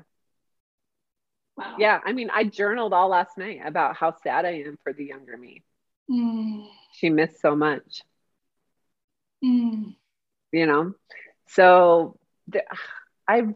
Wow. 1.55 1.75
Yeah. 1.77 1.99
I 2.03 2.13
mean, 2.13 2.29
I 2.33 2.45
journaled 2.45 2.93
all 2.93 3.09
last 3.09 3.37
night 3.37 3.61
about 3.63 3.95
how 3.95 4.15
sad 4.23 4.45
I 4.45 4.63
am 4.65 4.77
for 4.83 4.93
the 4.93 5.05
younger 5.05 5.37
me. 5.37 5.61
Mm. 6.09 6.67
She 6.93 7.09
missed 7.09 7.41
so 7.41 7.55
much. 7.55 8.01
Mm. 9.43 9.95
You 10.51 10.65
know? 10.65 10.93
So 11.49 12.17
the, 12.47 12.63
I've, 13.27 13.53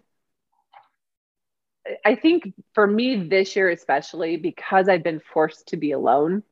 I 2.06 2.16
think 2.16 2.54
for 2.74 2.86
me 2.86 3.28
this 3.28 3.56
year, 3.56 3.70
especially 3.70 4.38
because 4.38 4.90
I've 4.90 5.04
been 5.04 5.22
forced 5.34 5.70
to 5.70 5.78
be 5.78 5.92
alone 5.92 6.44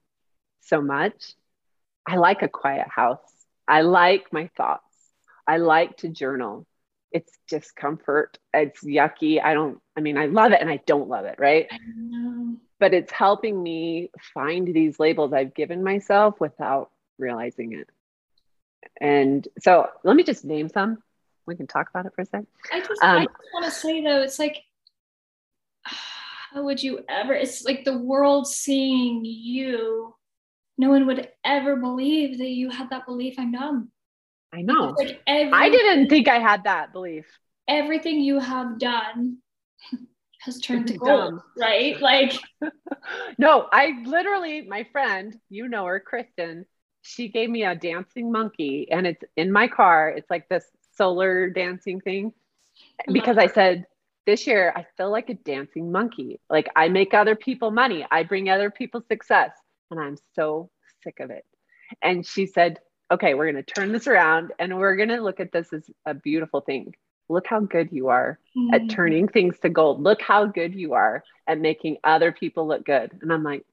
so 0.61 0.81
much, 0.81 1.33
I 2.07 2.15
like 2.15 2.41
a 2.41 2.47
quiet 2.47 2.87
house. 2.87 3.19
I 3.67 3.81
like 3.81 4.31
my 4.31 4.49
thoughts. 4.55 4.81
I 5.47 5.57
like 5.57 5.97
to 5.97 6.09
journal. 6.09 6.65
It's 7.11 7.31
discomfort. 7.47 8.37
It's 8.53 8.83
yucky. 8.83 9.41
I 9.41 9.53
don't, 9.53 9.79
I 9.95 10.01
mean, 10.01 10.17
I 10.17 10.25
love 10.25 10.51
it 10.51 10.61
and 10.61 10.69
I 10.69 10.81
don't 10.85 11.07
love 11.07 11.25
it, 11.25 11.35
right? 11.39 11.67
But 12.79 12.93
it's 12.93 13.11
helping 13.11 13.61
me 13.61 14.11
find 14.33 14.67
these 14.67 14.99
labels 14.99 15.31
I've 15.31 15.53
given 15.53 15.83
myself 15.83 16.39
without 16.39 16.91
realizing 17.17 17.73
it. 17.73 17.89
And 18.99 19.47
so 19.59 19.87
let 20.03 20.15
me 20.15 20.23
just 20.23 20.45
name 20.45 20.69
some. 20.69 21.01
We 21.45 21.55
can 21.55 21.67
talk 21.67 21.89
about 21.89 22.05
it 22.05 22.13
for 22.15 22.23
a 22.23 22.25
second. 22.25 22.47
I 22.73 22.79
just, 22.79 23.03
um, 23.03 23.17
I 23.17 23.25
just 23.25 23.53
want 23.53 23.65
to 23.65 23.71
say 23.71 24.03
though, 24.03 24.21
it's 24.21 24.39
like, 24.39 24.63
how 25.83 26.63
would 26.63 26.81
you 26.81 27.01
ever? 27.07 27.33
It's 27.33 27.63
like 27.65 27.85
the 27.85 27.97
world 27.97 28.47
seeing 28.47 29.23
you. 29.25 30.15
No 30.77 30.89
one 30.89 31.05
would 31.07 31.29
ever 31.43 31.75
believe 31.75 32.37
that 32.39 32.49
you 32.49 32.69
had 32.69 32.89
that 32.89 33.05
belief. 33.05 33.35
I'm 33.37 33.51
dumb. 33.51 33.91
I 34.55 34.61
know. 34.61 34.95
Like 34.97 35.21
I 35.27 35.69
didn't 35.69 36.09
think 36.09 36.27
I 36.27 36.39
had 36.39 36.63
that 36.63 36.93
belief. 36.93 37.25
Everything 37.67 38.21
you 38.21 38.39
have 38.39 38.79
done 38.79 39.37
has 40.41 40.59
turned 40.59 40.87
to 40.87 40.97
gold, 40.97 41.41
right? 41.57 41.99
Like, 42.01 42.33
no, 43.37 43.67
I 43.71 44.01
literally, 44.05 44.61
my 44.61 44.87
friend, 44.91 45.35
you 45.49 45.67
know 45.67 45.85
her, 45.85 45.99
Kristen, 45.99 46.65
she 47.01 47.27
gave 47.27 47.49
me 47.49 47.65
a 47.65 47.75
dancing 47.75 48.31
monkey 48.31 48.87
and 48.89 49.05
it's 49.05 49.23
in 49.35 49.51
my 49.51 49.67
car. 49.67 50.09
It's 50.09 50.29
like 50.29 50.47
this 50.47 50.65
solar 50.97 51.49
dancing 51.49 51.99
thing 51.99 52.27
uh-huh. 52.27 53.11
because 53.13 53.37
I 53.37 53.47
said, 53.47 53.85
this 54.25 54.47
year 54.47 54.73
I 54.75 54.85
feel 54.97 55.11
like 55.11 55.29
a 55.29 55.35
dancing 55.35 55.91
monkey. 55.91 56.39
Like 56.49 56.69
I 56.75 56.87
make 56.87 57.13
other 57.13 57.35
people 57.35 57.71
money, 57.71 58.05
I 58.09 58.23
bring 58.23 58.49
other 58.49 58.71
people 58.71 59.03
success, 59.07 59.51
and 59.91 59.99
I'm 59.99 60.17
so 60.33 60.69
sick 61.03 61.19
of 61.19 61.29
it. 61.29 61.45
And 62.01 62.25
she 62.25 62.47
said, 62.47 62.79
okay, 63.11 63.33
we're 63.33 63.51
going 63.51 63.63
to 63.63 63.73
turn 63.73 63.91
this 63.91 64.07
around 64.07 64.51
and 64.59 64.77
we're 64.77 64.95
going 64.95 65.09
to 65.09 65.21
look 65.21 65.39
at 65.39 65.51
this 65.51 65.71
as 65.73 65.89
a 66.05 66.13
beautiful 66.13 66.61
thing. 66.61 66.95
Look 67.29 67.47
how 67.47 67.59
good 67.59 67.91
you 67.91 68.09
are 68.09 68.39
mm-hmm. 68.55 68.73
at 68.73 68.89
turning 68.89 69.27
things 69.27 69.57
to 69.59 69.69
gold. 69.69 70.01
Look 70.01 70.21
how 70.21 70.45
good 70.45 70.75
you 70.75 70.93
are 70.93 71.23
at 71.47 71.59
making 71.59 71.97
other 72.03 72.31
people 72.31 72.67
look 72.67 72.85
good. 72.85 73.11
And 73.21 73.31
I'm 73.31 73.43
like, 73.43 73.65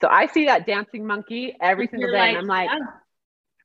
so 0.00 0.08
I 0.08 0.26
see 0.26 0.46
that 0.46 0.66
dancing 0.66 1.06
monkey 1.06 1.56
every 1.60 1.88
single 1.88 2.10
day. 2.10 2.18
Like, 2.18 2.28
and 2.30 2.38
I'm 2.38 2.46
like, 2.46 2.70
yeah. 2.70 2.86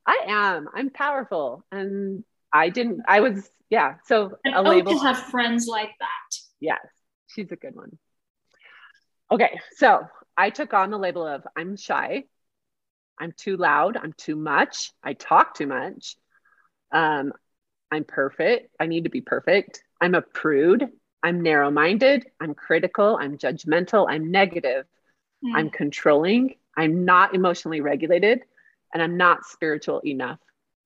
I 0.06 0.20
am. 0.28 0.70
I'm 0.74 0.90
powerful. 0.90 1.64
And 1.72 2.24
I 2.54 2.70
didn't, 2.70 3.02
I 3.08 3.20
was, 3.20 3.50
yeah. 3.70 3.96
So 4.06 4.38
and 4.44 4.56
a 4.56 4.62
label. 4.62 4.94
to 4.94 5.00
have 5.00 5.18
friends 5.18 5.68
like 5.68 5.92
that. 6.00 6.38
Yes. 6.60 6.86
She's 7.28 7.52
a 7.52 7.56
good 7.56 7.76
one. 7.76 7.98
Okay. 9.32 9.60
So 9.78 10.06
I 10.36 10.50
took 10.50 10.74
on 10.74 10.90
the 10.90 10.98
label 10.98 11.26
of 11.26 11.44
I'm 11.56 11.78
shy. 11.78 12.26
I'm 13.20 13.34
too 13.38 13.58
loud. 13.58 13.98
I'm 13.98 14.14
too 14.14 14.36
much. 14.36 14.92
I 15.04 15.14
talk 15.14 15.54
too 15.56 15.68
much. 15.68 16.16
Um, 16.92 17.34
I'm 17.92 18.04
perfect. 18.04 18.76
I 18.80 18.88
need 18.88 19.04
to 19.04 19.10
be 19.10 19.22
perfect. 19.22 19.84
I'm 20.00 20.16
a 20.16 20.22
prude. 20.22 20.90
I'm 21.22 21.42
narrow 21.42 21.70
minded. 21.70 22.26
I'm 22.40 22.54
critical. 22.56 23.18
I'm 23.20 23.38
judgmental. 23.38 24.08
I'm 24.10 24.32
negative. 24.32 24.86
Mm. 25.46 25.56
I'm 25.56 25.70
controlling. 25.70 26.56
I'm 26.76 27.06
not 27.06 27.36
emotionally 27.36 27.82
regulated. 27.82 28.42
And 28.94 29.04
I'm 29.04 29.18
not 29.18 29.46
spiritual 29.46 30.02
enough. 30.06 30.40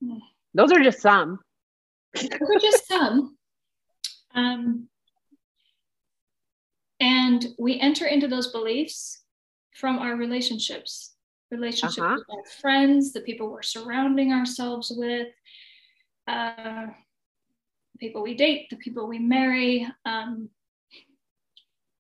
Mm. 0.04 0.20
Those 0.54 0.72
are 0.72 0.84
just 0.84 1.02
some. 1.02 1.40
Those 2.14 2.50
are 2.56 2.60
just 2.60 2.88
some. 2.88 3.38
Um, 4.34 4.90
and 7.00 7.46
we 7.58 7.80
enter 7.80 8.06
into 8.06 8.28
those 8.28 8.52
beliefs 8.52 9.22
from 9.74 10.00
our 10.00 10.16
relationships 10.16 11.15
relationship 11.52 12.04
uh-huh. 12.04 12.16
with 12.18 12.38
our 12.38 12.46
friends, 12.62 13.14
the 13.14 13.22
people 13.22 13.50
we're 13.50 13.62
surrounding 13.62 14.34
ourselves 14.34 14.92
with, 14.96 15.28
uh, 16.28 16.88
the 17.94 18.00
people 18.00 18.24
we 18.24 18.34
date, 18.34 18.70
the 18.70 18.78
people 18.78 19.08
we 19.08 19.20
marry, 19.20 19.88
um, 20.06 20.50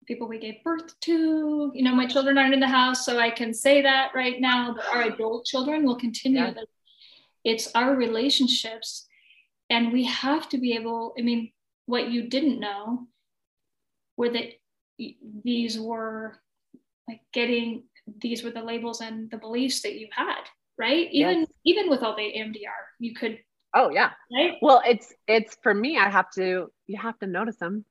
people 0.06 0.26
we 0.26 0.38
gave 0.38 0.62
birth 0.64 0.98
to. 1.00 1.70
You 1.72 1.84
know, 1.84 1.94
my 1.94 2.06
children 2.06 2.36
aren't 2.36 2.54
in 2.54 2.60
the 2.60 2.66
house, 2.66 3.04
so 3.04 3.18
I 3.18 3.30
can 3.30 3.54
say 3.54 3.82
that 3.82 4.10
right 4.14 4.40
now, 4.40 4.74
but 4.74 4.84
our 4.92 5.02
adult 5.02 5.46
children 5.46 5.84
will 5.84 5.96
continue. 5.96 6.40
Yeah. 6.40 6.54
It's 7.44 7.70
our 7.74 7.94
relationships. 7.94 9.06
And 9.70 9.92
we 9.92 10.04
have 10.04 10.48
to 10.48 10.58
be 10.58 10.74
able, 10.74 11.14
I 11.16 11.22
mean, 11.22 11.52
what 11.86 12.10
you 12.10 12.28
didn't 12.28 12.58
know 12.58 13.06
were 14.16 14.30
that 14.30 14.54
these 15.44 15.78
were 15.78 16.36
like 17.08 17.20
getting 17.32 17.84
these 18.20 18.42
were 18.42 18.50
the 18.50 18.62
labels 18.62 19.00
and 19.00 19.30
the 19.30 19.38
beliefs 19.38 19.82
that 19.82 19.94
you 19.94 20.08
had 20.10 20.42
right? 20.80 21.08
Even 21.12 21.40
yes. 21.40 21.48
even 21.64 21.90
with 21.90 22.02
all 22.02 22.16
the 22.16 22.22
EMDR 22.22 22.80
you 22.98 23.14
could 23.14 23.38
oh 23.76 23.90
yeah. 23.90 24.10
Right? 24.34 24.56
Well 24.62 24.82
it's 24.84 25.12
it's 25.28 25.56
for 25.62 25.74
me 25.74 25.98
i 25.98 26.08
have 26.08 26.30
to 26.32 26.72
you 26.86 26.98
have 26.98 27.18
to 27.20 27.26
notice 27.26 27.56
them. 27.56 27.84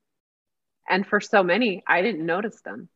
And 0.90 1.06
for 1.06 1.22
so 1.22 1.44
many 1.44 1.84
i 1.88 2.02
didn't 2.02 2.26
notice 2.26 2.60
them. 2.62 2.90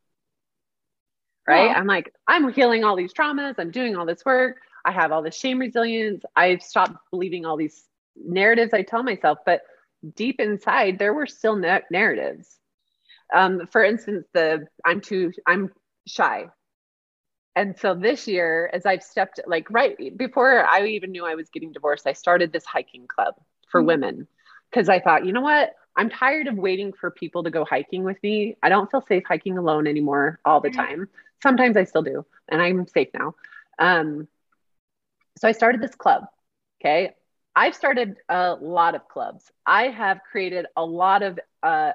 Right? 1.48 1.68
Well, 1.68 1.78
i'm 1.78 1.88
like 1.88 2.12
i'm 2.28 2.52
healing 2.52 2.84
all 2.84 2.96
these 2.96 3.14
traumas. 3.14 3.56
I'm 3.60 3.72
doing 3.72 3.96
all 3.96 4.06
this 4.06 4.26
work. 4.26 4.58
I 4.84 4.92
have 4.92 5.12
all 5.12 5.22
this 5.22 5.38
shame 5.38 5.60
resilience. 5.60 6.24
I've 6.36 6.64
stopped 6.64 6.98
believing 7.12 7.46
all 7.46 7.56
these 7.56 7.86
narratives 8.16 8.74
i 8.76 8.84
tell 8.84 9.02
myself 9.02 9.40
but 9.44 9.62
deep 10.16 10.40
inside 10.40 11.00
there 11.00 11.14
were 11.14 11.28
still 11.28 11.56
na- 11.56 11.80
narratives. 11.90 12.58
Um, 13.34 13.68
for 13.72 13.84
instance 13.84 14.28
the 14.34 14.68
i'm 14.86 15.02
too 15.02 15.32
i'm 15.48 15.72
shy 16.08 16.48
and 17.56 17.78
so 17.78 17.94
this 17.94 18.28
year 18.28 18.70
as 18.74 18.86
i've 18.86 19.04
stepped 19.04 19.40
like 19.48 19.70
right 19.70 20.18
before 20.18 20.66
i 20.66 20.86
even 20.86 21.12
knew 21.12 21.26
i 21.26 21.36
was 21.36 21.50
getting 21.50 21.72
divorced 21.72 22.08
i 22.08 22.14
started 22.14 22.52
this 22.52 22.66
hiking 22.66 23.08
club 23.08 23.36
for 23.70 23.80
mm-hmm. 23.80 23.88
women. 23.88 24.28
Because 24.70 24.90
i 24.90 25.00
thought 25.00 25.26
you 25.26 25.34
know 25.34 25.42
what? 25.42 25.76
I'm 25.96 26.10
tired 26.10 26.48
of 26.48 26.56
waiting 26.56 26.92
for 26.92 27.12
people 27.12 27.44
to 27.44 27.52
go 27.52 27.64
hiking 27.64 28.04
with 28.04 28.18
me. 28.24 28.58
I 28.64 28.70
don't 28.70 28.90
feel 28.90 29.02
safe 29.08 29.24
hiking 29.28 29.60
alone 29.60 29.86
anymore 29.86 30.40
all 30.44 30.60
the 30.60 30.72
time. 30.72 31.08
Sometimes 31.44 31.78
i 31.78 31.84
still 31.84 32.02
do 32.02 32.26
and 32.50 32.62
i'm 32.62 32.88
safe 32.88 33.10
now. 33.14 33.36
Um, 33.78 34.28
so 35.38 35.48
i 35.48 35.52
started 35.52 35.82
this 35.82 35.96
club 35.96 36.26
okay? 36.84 37.14
I've 37.56 37.76
started 37.76 38.18
a 38.30 38.56
lot 38.60 38.96
of 38.96 39.08
clubs. 39.08 39.52
I 39.66 39.84
have 39.84 40.20
created 40.30 40.66
a 40.76 40.84
lot 40.84 41.24
of 41.24 41.40
uh, 41.62 41.92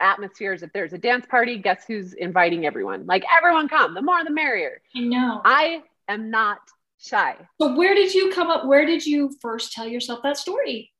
atmospheres. 0.00 0.62
If 0.62 0.72
there's 0.72 0.92
a 0.92 0.98
dance 0.98 1.26
party, 1.26 1.58
guess 1.58 1.84
who's 1.86 2.12
inviting 2.12 2.66
everyone? 2.66 3.06
Like 3.06 3.24
everyone 3.36 3.68
come, 3.68 3.94
the 3.94 4.02
more 4.02 4.22
the 4.24 4.30
merrier. 4.30 4.80
I 4.94 5.00
know. 5.00 5.40
I 5.44 5.82
am 6.08 6.30
not 6.30 6.58
shy. 6.98 7.36
So 7.60 7.74
where 7.74 7.94
did 7.94 8.14
you 8.14 8.32
come 8.32 8.50
up? 8.50 8.66
Where 8.66 8.86
did 8.86 9.04
you 9.04 9.30
first 9.40 9.72
tell 9.72 9.86
yourself 9.86 10.20
that 10.22 10.36
story? 10.36 10.92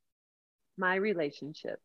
My 0.77 0.95
relationship. 0.95 1.81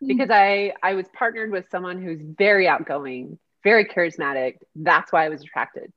Hmm. 0.00 0.06
Because 0.06 0.30
I 0.30 0.72
I 0.82 0.94
was 0.94 1.06
partnered 1.12 1.50
with 1.50 1.66
someone 1.70 2.02
who's 2.02 2.20
very 2.22 2.68
outgoing, 2.68 3.38
very 3.64 3.86
charismatic. 3.86 4.58
That's 4.76 5.12
why 5.12 5.26
I 5.26 5.28
was 5.28 5.42
attracted. 5.42 5.92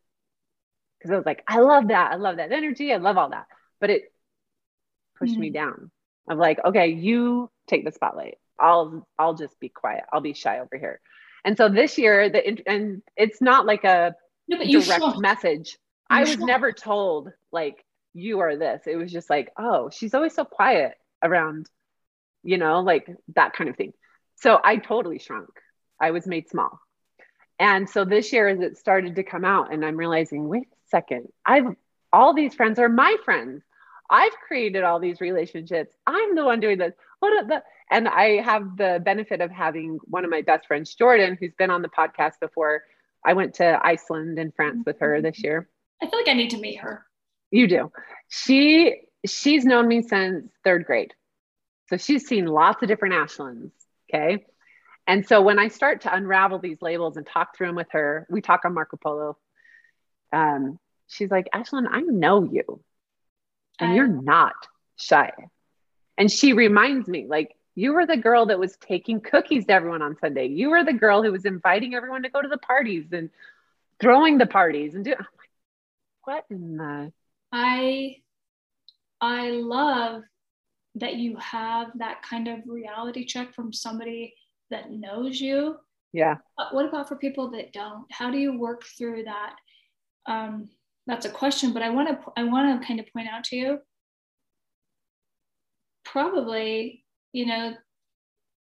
Because 0.97 1.11
I 1.11 1.17
was 1.17 1.25
like, 1.25 1.43
I 1.47 1.59
love 1.59 1.89
that. 1.89 2.11
I 2.11 2.15
love 2.15 2.37
that 2.37 2.51
energy. 2.51 2.91
I 2.91 2.97
love 2.97 3.17
all 3.17 3.29
that. 3.29 3.45
But 3.79 3.89
it 3.91 4.11
pushed 5.19 5.33
mm-hmm. 5.33 5.41
me 5.41 5.49
down. 5.51 5.91
I'm 6.27 6.39
like, 6.39 6.59
okay, 6.63 6.87
you 6.87 7.51
take 7.67 7.85
the 7.85 7.91
spotlight. 7.91 8.37
I'll 8.59 9.07
I'll 9.17 9.35
just 9.35 9.59
be 9.59 9.69
quiet. 9.69 10.03
I'll 10.11 10.21
be 10.21 10.33
shy 10.33 10.59
over 10.59 10.77
here. 10.77 10.99
And 11.43 11.57
so 11.57 11.69
this 11.69 11.97
year, 11.97 12.29
the 12.29 12.63
and 12.67 13.01
it's 13.15 13.41
not 13.41 13.65
like 13.65 13.83
a 13.83 14.15
no, 14.47 14.57
direct 14.57 15.19
message. 15.19 15.77
You 16.09 16.17
I 16.17 16.21
was 16.21 16.37
never 16.37 16.71
told 16.71 17.31
like 17.51 17.83
you 18.13 18.39
are 18.39 18.55
this. 18.55 18.83
It 18.87 18.95
was 18.95 19.11
just 19.11 19.29
like, 19.29 19.51
oh, 19.57 19.89
she's 19.89 20.13
always 20.13 20.33
so 20.33 20.45
quiet 20.45 20.93
around, 21.21 21.69
you 22.43 22.57
know, 22.57 22.79
like 22.79 23.09
that 23.35 23.53
kind 23.53 23.69
of 23.69 23.75
thing. 23.75 23.93
So 24.37 24.59
I 24.63 24.77
totally 24.77 25.19
shrunk. 25.19 25.49
I 25.99 26.11
was 26.11 26.27
made 26.27 26.49
small. 26.49 26.79
And 27.59 27.89
so 27.89 28.05
this 28.05 28.33
year, 28.33 28.47
as 28.47 28.59
it 28.59 28.77
started 28.77 29.15
to 29.15 29.23
come 29.23 29.45
out, 29.45 29.71
and 29.73 29.85
I'm 29.85 29.97
realizing, 29.97 30.47
wait 30.47 30.63
a 30.63 30.89
second, 30.89 31.27
I've 31.45 31.75
all 32.11 32.33
these 32.33 32.53
friends 32.53 32.79
are 32.79 32.89
my 32.89 33.17
friends. 33.23 33.63
I've 34.09 34.33
created 34.47 34.83
all 34.83 34.99
these 34.99 35.21
relationships. 35.21 35.95
I'm 36.05 36.35
the 36.35 36.45
one 36.45 36.59
doing 36.59 36.77
this. 36.77 36.93
What 37.19 37.47
the 37.47 37.63
and 37.89 38.07
I 38.07 38.41
have 38.41 38.77
the 38.77 39.01
benefit 39.03 39.41
of 39.41 39.51
having 39.51 39.99
one 40.05 40.25
of 40.25 40.31
my 40.31 40.41
best 40.41 40.67
friends, 40.67 40.93
Jordan, 40.95 41.37
who's 41.39 41.53
been 41.57 41.69
on 41.69 41.81
the 41.81 41.89
podcast 41.89 42.39
before. 42.39 42.83
I 43.23 43.33
went 43.33 43.55
to 43.55 43.79
Iceland 43.83 44.37
and 44.37 44.53
France 44.55 44.83
with 44.85 44.99
her 44.99 45.21
this 45.21 45.43
year. 45.43 45.69
I 46.01 46.07
feel 46.07 46.19
like 46.19 46.27
I 46.27 46.33
need 46.33 46.51
to 46.51 46.57
meet 46.57 46.79
her. 46.79 47.05
You 47.51 47.67
do. 47.67 47.91
She 48.29 49.01
she's 49.25 49.65
known 49.65 49.87
me 49.87 50.01
since 50.01 50.49
third 50.63 50.85
grade. 50.85 51.13
So 51.89 51.97
she's 51.97 52.27
seen 52.27 52.45
lots 52.45 52.81
of 52.81 52.87
different 52.87 53.15
Ashlyns. 53.15 53.71
Okay. 54.13 54.45
And 55.07 55.27
so 55.27 55.41
when 55.41 55.59
I 55.59 55.67
start 55.67 56.01
to 56.01 56.13
unravel 56.13 56.59
these 56.59 56.81
labels 56.81 57.17
and 57.17 57.25
talk 57.25 57.55
through 57.55 57.67
them 57.67 57.75
with 57.75 57.91
her, 57.91 58.25
we 58.29 58.41
talk 58.41 58.65
on 58.65 58.73
Marco 58.73 58.97
Polo. 58.97 59.37
Um, 60.31 60.79
she's 61.07 61.29
like, 61.29 61.47
Ashlyn, 61.53 61.85
I 61.89 62.01
know 62.01 62.43
you, 62.43 62.81
and 63.79 63.91
I, 63.91 63.95
you're 63.95 64.07
not 64.07 64.55
shy. 64.97 65.31
And 66.17 66.31
she 66.31 66.53
reminds 66.53 67.07
me, 67.07 67.25
like, 67.27 67.55
you 67.75 67.93
were 67.93 68.05
the 68.05 68.17
girl 68.17 68.45
that 68.45 68.59
was 68.59 68.77
taking 68.77 69.19
cookies 69.19 69.65
to 69.65 69.73
everyone 69.73 70.01
on 70.01 70.15
Sunday. 70.21 70.47
You 70.47 70.69
were 70.69 70.83
the 70.83 70.93
girl 70.93 71.23
who 71.23 71.31
was 71.31 71.45
inviting 71.45 71.93
everyone 71.93 72.23
to 72.23 72.29
go 72.29 72.41
to 72.41 72.47
the 72.47 72.57
parties 72.57 73.11
and 73.11 73.29
throwing 73.99 74.37
the 74.37 74.45
parties 74.45 74.95
and 74.95 75.03
do. 75.03 75.11
Like, 75.11 75.27
what 76.23 76.45
in 76.49 76.77
the? 76.77 77.11
I, 77.51 78.17
I 79.19 79.49
love 79.49 80.23
that 80.95 81.15
you 81.15 81.35
have 81.35 81.91
that 81.95 82.21
kind 82.23 82.47
of 82.47 82.59
reality 82.65 83.25
check 83.25 83.53
from 83.53 83.73
somebody 83.73 84.33
that 84.71 84.91
knows 84.91 85.41
you. 85.41 85.75
Yeah. 86.13 86.37
But 86.57 86.73
what 86.73 86.85
about 86.85 87.09
for 87.09 87.17
people 87.17 87.51
that 87.51 87.73
don't? 87.73 88.05
How 88.09 88.31
do 88.31 88.37
you 88.37 88.57
work 88.57 88.83
through 88.97 89.25
that? 89.25 89.55
Um, 90.27 90.69
that's 91.07 91.25
a 91.25 91.29
question, 91.29 91.73
but 91.73 91.81
I 91.81 91.89
want 91.89 92.09
to 92.09 92.31
I 92.35 92.43
want 92.43 92.81
to 92.81 92.87
kind 92.87 92.99
of 92.99 93.05
point 93.13 93.27
out 93.27 93.43
to 93.45 93.55
you. 93.55 93.79
Probably, 96.03 97.03
you 97.31 97.45
know, 97.45 97.73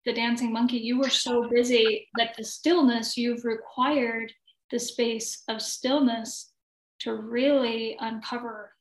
the 0.04 0.12
dancing 0.12 0.52
monkey, 0.52 0.78
you 0.78 0.98
were 0.98 1.10
so 1.10 1.48
busy 1.48 2.08
that 2.16 2.34
the 2.36 2.44
stillness 2.44 3.16
you've 3.16 3.44
required 3.44 4.32
the 4.70 4.78
space 4.78 5.42
of 5.48 5.62
stillness 5.62 6.52
to 7.00 7.14
really 7.14 7.96
uncover 8.00 8.72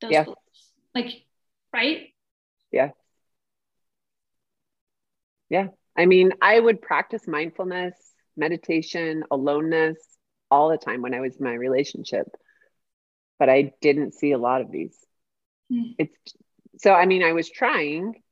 those 0.00 0.12
yeah. 0.12 0.24
beliefs. 0.24 0.72
Like, 0.94 1.22
right? 1.72 2.08
Yeah. 2.72 2.90
Yeah. 5.48 5.68
I 5.96 6.06
mean, 6.06 6.32
I 6.42 6.58
would 6.58 6.82
practice 6.82 7.26
mindfulness, 7.26 7.94
meditation, 8.36 9.24
aloneness 9.30 9.98
all 10.50 10.68
the 10.68 10.78
time 10.78 11.02
when 11.02 11.14
I 11.14 11.20
was 11.20 11.36
in 11.36 11.44
my 11.44 11.54
relationship, 11.54 12.26
but 13.38 13.48
I 13.48 13.74
didn't 13.80 14.14
see 14.14 14.32
a 14.32 14.38
lot 14.38 14.60
of 14.60 14.70
these. 14.70 14.96
Mm. 15.72 15.94
It's 15.98 16.34
so, 16.78 16.92
I 16.92 17.06
mean, 17.06 17.22
I 17.22 17.32
was 17.32 17.48
trying, 17.48 18.22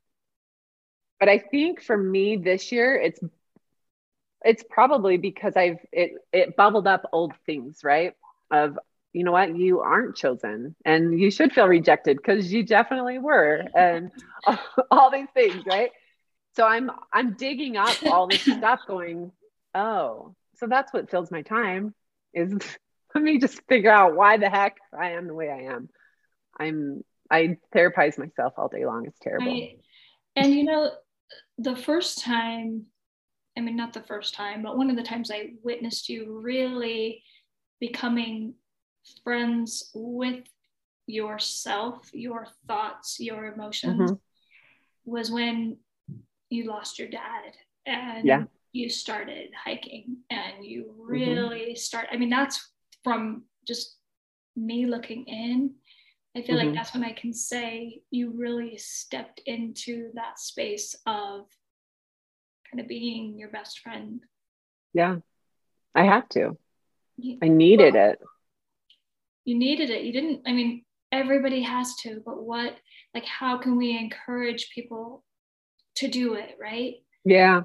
but 1.19 1.29
I 1.29 1.39
think 1.39 1.81
for 1.81 1.97
me 1.97 2.37
this 2.37 2.71
year, 2.71 2.95
it's 2.95 3.19
it's 4.43 4.63
probably 4.69 5.17
because 5.17 5.57
I've 5.57 5.79
it 5.91 6.13
it 6.31 6.55
bubbled 6.55 6.87
up 6.87 7.09
old 7.11 7.33
things, 7.45 7.79
right? 7.83 8.13
Of 8.51 8.77
you 9.13 9.23
know 9.23 9.31
what, 9.31 9.55
you 9.55 9.79
aren't 9.79 10.15
chosen, 10.15 10.75
and 10.85 11.19
you 11.19 11.31
should 11.31 11.53
feel 11.53 11.67
rejected 11.67 12.17
because 12.17 12.51
you 12.51 12.63
definitely 12.63 13.17
were, 13.17 13.63
and 13.75 14.11
all, 14.45 14.59
all 14.91 15.11
these 15.11 15.29
things, 15.33 15.63
right? 15.65 15.91
So 16.55 16.65
I'm 16.65 16.91
I'm 17.11 17.33
digging 17.33 17.77
up 17.77 17.95
all 18.03 18.27
this 18.27 18.41
stuff, 18.41 18.81
going, 18.87 19.31
oh, 19.73 20.35
so 20.57 20.67
that's 20.67 20.93
what 20.93 21.09
fills 21.09 21.31
my 21.31 21.41
time 21.41 21.93
is 22.33 22.51
let 23.23 23.23
me 23.23 23.39
just 23.39 23.61
figure 23.67 23.91
out 23.91 24.15
why 24.15 24.37
the 24.37 24.49
heck 24.49 24.77
I 24.97 25.11
am 25.11 25.27
the 25.27 25.33
way 25.33 25.49
I 25.49 25.73
am. 25.73 25.89
I'm 26.59 27.03
I 27.31 27.57
therapize 27.73 28.19
myself 28.19 28.53
all 28.57 28.67
day 28.67 28.85
long. 28.85 29.05
It's 29.07 29.19
terrible. 29.19 29.51
I, 29.51 29.77
and 30.35 30.53
you 30.53 30.65
know, 30.65 30.91
the 31.57 31.75
first 31.75 32.19
time, 32.19 32.85
I 33.57 33.61
mean, 33.61 33.77
not 33.77 33.93
the 33.93 34.03
first 34.03 34.35
time, 34.35 34.61
but 34.61 34.77
one 34.77 34.89
of 34.89 34.95
the 34.95 35.03
times 35.03 35.31
I 35.31 35.53
witnessed 35.63 36.09
you 36.09 36.39
really 36.39 37.23
becoming 37.79 38.55
friends 39.23 39.91
with 39.95 40.43
yourself, 41.07 42.09
your 42.13 42.47
thoughts, 42.67 43.17
your 43.19 43.45
emotions, 43.45 44.11
mm-hmm. 44.11 45.11
was 45.11 45.31
when 45.31 45.77
you 46.49 46.65
lost 46.65 46.99
your 46.99 47.07
dad 47.07 47.53
and 47.85 48.25
yeah. 48.25 48.43
you 48.71 48.89
started 48.89 49.49
hiking 49.63 50.17
and 50.29 50.65
you 50.65 50.83
mm-hmm. 50.83 51.01
really 51.01 51.59
mm-hmm. 51.59 51.75
start 51.75 52.07
i 52.11 52.17
mean 52.17 52.29
that's 52.29 52.71
from 53.05 53.43
just 53.65 53.95
me 54.57 54.85
looking 54.85 55.23
in 55.25 55.73
i 56.35 56.41
feel 56.41 56.57
mm-hmm. 56.57 56.67
like 56.67 56.75
that's 56.75 56.93
when 56.93 57.05
i 57.05 57.13
can 57.13 57.33
say 57.33 58.01
you 58.11 58.33
really 58.35 58.77
stepped 58.77 59.39
into 59.45 60.09
that 60.15 60.37
space 60.37 60.93
of 61.05 61.45
kind 62.69 62.81
of 62.81 62.87
being 62.87 63.37
your 63.39 63.49
best 63.49 63.79
friend 63.79 64.19
yeah 64.93 65.15
i 65.93 66.03
had 66.03 66.29
to 66.29 66.57
i 67.41 67.47
needed 67.47 67.93
well, 67.93 68.09
it 68.09 68.19
you 69.45 69.57
needed 69.57 69.89
it 69.89 70.03
you 70.03 70.11
didn't 70.11 70.41
i 70.45 70.51
mean 70.51 70.83
everybody 71.13 71.61
has 71.61 71.95
to 71.95 72.21
but 72.25 72.43
what 72.43 72.75
like 73.13 73.25
how 73.25 73.57
can 73.57 73.77
we 73.77 73.97
encourage 73.97 74.71
people 74.75 75.23
to 75.95 76.07
do 76.07 76.35
it, 76.35 76.57
right? 76.61 76.95
Yeah. 77.23 77.63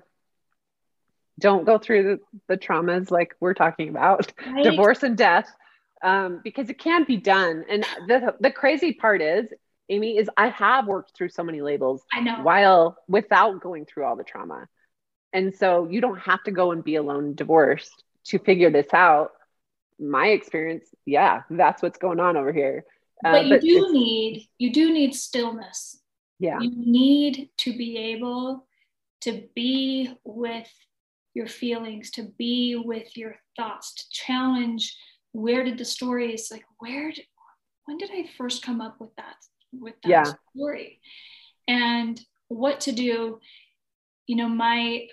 Don't 1.40 1.64
go 1.64 1.79
through 1.79 2.03
the, 2.03 2.20
the 2.48 2.57
traumas 2.57 3.11
like 3.11 3.35
we're 3.40 3.55
talking 3.55 3.88
about, 3.88 4.33
right? 4.46 4.62
divorce 4.64 5.03
and 5.03 5.16
death, 5.16 5.50
um, 6.03 6.40
because 6.44 6.70
it 6.70 6.79
can 6.79 7.05
be 7.05 7.16
done. 7.16 7.64
And 7.68 7.85
the, 8.07 8.35
the 8.40 8.50
crazy 8.50 8.92
part 8.92 9.22
is, 9.22 9.46
Amy, 9.88 10.18
is 10.18 10.31
I 10.37 10.48
have 10.50 10.87
worked 10.87 11.16
through 11.16 11.31
so 11.31 11.42
many 11.42 11.62
labels 11.62 12.03
I 12.12 12.20
know. 12.20 12.42
while 12.42 12.96
without 13.09 13.61
going 13.61 13.87
through 13.87 14.05
all 14.05 14.16
the 14.16 14.24
trauma. 14.24 14.68
And 15.33 15.55
so 15.55 15.88
you 15.90 16.00
don't 16.00 16.18
have 16.20 16.42
to 16.44 16.50
go 16.50 16.72
and 16.72 16.85
be 16.85 16.96
alone 16.96 17.35
divorced 17.35 18.05
to 18.26 18.38
figure 18.38 18.70
this 18.70 18.92
out. 18.92 19.33
My 19.98 20.29
experience, 20.29 20.85
yeah, 21.07 21.42
that's 21.50 21.83
what's 21.83 21.98
going 21.98 22.20
on 22.20 22.37
over 22.37 22.53
here. 22.53 22.85
Uh, 23.24 23.33
but 23.33 23.62
you 23.62 23.81
but 23.81 23.88
do 23.88 23.92
need 23.92 24.48
you 24.59 24.72
do 24.72 24.92
need 24.92 25.14
stillness 25.14 26.00
yeah 26.38 26.59
you 26.59 26.72
need 26.74 27.50
to 27.59 27.76
be 27.76 27.96
able 27.98 28.66
to 29.20 29.46
be 29.55 30.11
with 30.24 30.72
your 31.35 31.47
feelings 31.47 32.11
to 32.11 32.25
be 32.38 32.77
with 32.77 33.16
your 33.16 33.37
thoughts 33.57 33.95
to 33.95 34.05
challenge 34.11 34.97
where 35.33 35.64
did 35.64 35.79
the 35.79 35.85
story 35.85 36.35
is 36.35 36.51
like 36.51 36.64
where 36.79 37.11
did 37.12 37.25
when 37.85 37.97
did 37.99 38.11
i 38.12 38.29
first 38.37 38.62
come 38.62 38.81
up 38.81 38.97
with 39.01 39.14
that 39.16 39.37
with 39.73 39.95
that 40.03 40.11
yeah. 40.11 40.25
story 40.55 41.01
and 41.69 42.21
what 42.49 42.81
to 42.81 42.93
do 42.93 43.38
you 44.27 44.37
know 44.37 44.49
my 44.49 45.07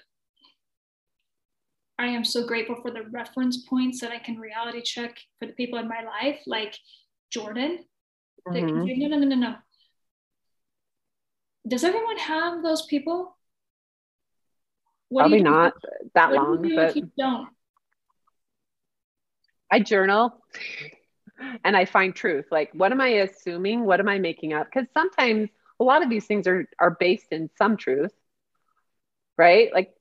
i 1.99 2.07
am 2.07 2.23
so 2.23 2.47
grateful 2.47 2.75
for 2.81 2.89
the 2.89 3.03
reference 3.11 3.65
points 3.65 4.01
that 4.01 4.11
i 4.11 4.17
can 4.17 4.37
reality 4.37 4.81
check 4.81 5.17
for 5.39 5.45
the 5.45 5.53
people 5.53 5.77
in 5.77 5.87
my 5.87 6.03
life 6.03 6.39
like 6.47 6.75
jordan 7.31 7.77
mm-hmm. 8.47 8.53
that 8.53 8.59
can 8.61 8.87
say 8.87 8.95
no 8.95 9.07
no 9.07 9.17
no 9.17 9.27
no 9.27 9.35
no 9.35 9.55
does 11.67 11.83
everyone 11.83 12.17
have 12.17 12.63
those 12.63 12.85
people? 12.85 13.36
What 15.09 15.23
Probably 15.23 15.41
not 15.41 15.73
that 16.15 16.33
long, 16.33 16.69
but 16.75 16.95
you 16.95 17.11
don't. 17.17 17.49
I 19.71 19.79
journal 19.79 20.41
and 21.63 21.75
I 21.75 21.85
find 21.85 22.15
truth. 22.15 22.45
Like, 22.51 22.71
what 22.73 22.91
am 22.91 23.01
I 23.01 23.07
assuming? 23.07 23.85
What 23.85 23.99
am 23.99 24.07
I 24.07 24.19
making 24.19 24.53
up? 24.53 24.67
Because 24.67 24.87
sometimes 24.93 25.49
a 25.79 25.83
lot 25.83 26.03
of 26.03 26.09
these 26.09 26.25
things 26.25 26.47
are 26.47 26.67
are 26.79 26.91
based 26.91 27.27
in 27.31 27.49
some 27.57 27.77
truth, 27.77 28.13
right? 29.37 29.73
Like, 29.73 29.93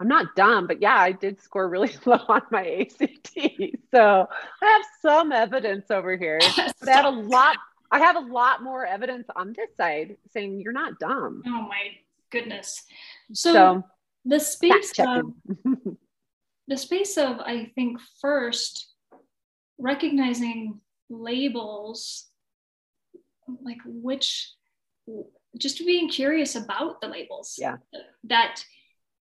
I'm 0.00 0.08
not 0.08 0.36
dumb, 0.36 0.66
but 0.66 0.80
yeah, 0.80 0.96
I 0.96 1.12
did 1.12 1.40
score 1.40 1.68
really 1.68 1.94
low 2.06 2.20
on 2.28 2.42
my 2.50 2.80
ACT, 2.80 3.36
so 3.90 4.28
I 4.62 4.66
have 4.66 4.82
some 5.02 5.32
evidence 5.32 5.90
over 5.90 6.16
here. 6.16 6.38
But 6.80 6.88
I 6.88 6.92
have 6.92 7.06
a 7.06 7.10
lot 7.10 7.56
I 7.90 8.00
have 8.00 8.16
a 8.16 8.20
lot 8.20 8.62
more 8.62 8.84
evidence 8.84 9.26
on 9.34 9.54
this 9.56 9.74
side 9.76 10.16
saying 10.32 10.60
you're 10.60 10.72
not 10.72 10.98
dumb. 10.98 11.42
Oh 11.46 11.50
my 11.50 11.88
goodness. 12.30 12.84
So, 13.32 13.52
so 13.52 13.84
the 14.28 14.38
space 14.38 14.92
of 14.98 15.32
the 16.68 16.76
space 16.76 17.16
of 17.16 17.40
I 17.40 17.72
think 17.74 17.98
first 18.20 18.92
recognizing 19.78 20.80
labels 21.08 22.26
like 23.62 23.78
which 23.86 24.52
just 25.56 25.78
being 25.78 26.10
curious 26.10 26.54
about 26.54 27.00
the 27.00 27.08
labels 27.08 27.56
yeah. 27.58 27.76
that 28.24 28.62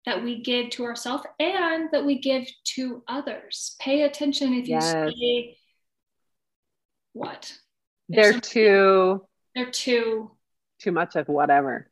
that 0.05 0.23
we 0.23 0.41
give 0.41 0.69
to 0.71 0.83
ourselves 0.83 1.23
and 1.39 1.89
that 1.91 2.05
we 2.05 2.19
give 2.19 2.47
to 2.63 3.03
others. 3.07 3.75
Pay 3.79 4.01
attention 4.03 4.53
if 4.53 4.67
you 4.67 4.75
yes. 4.75 4.91
say 4.91 5.57
what. 7.13 7.53
They're 8.09 8.39
too 8.39 9.25
they're 9.55 9.71
too 9.71 10.31
too 10.79 10.91
much 10.91 11.15
of 11.15 11.27
whatever 11.27 11.88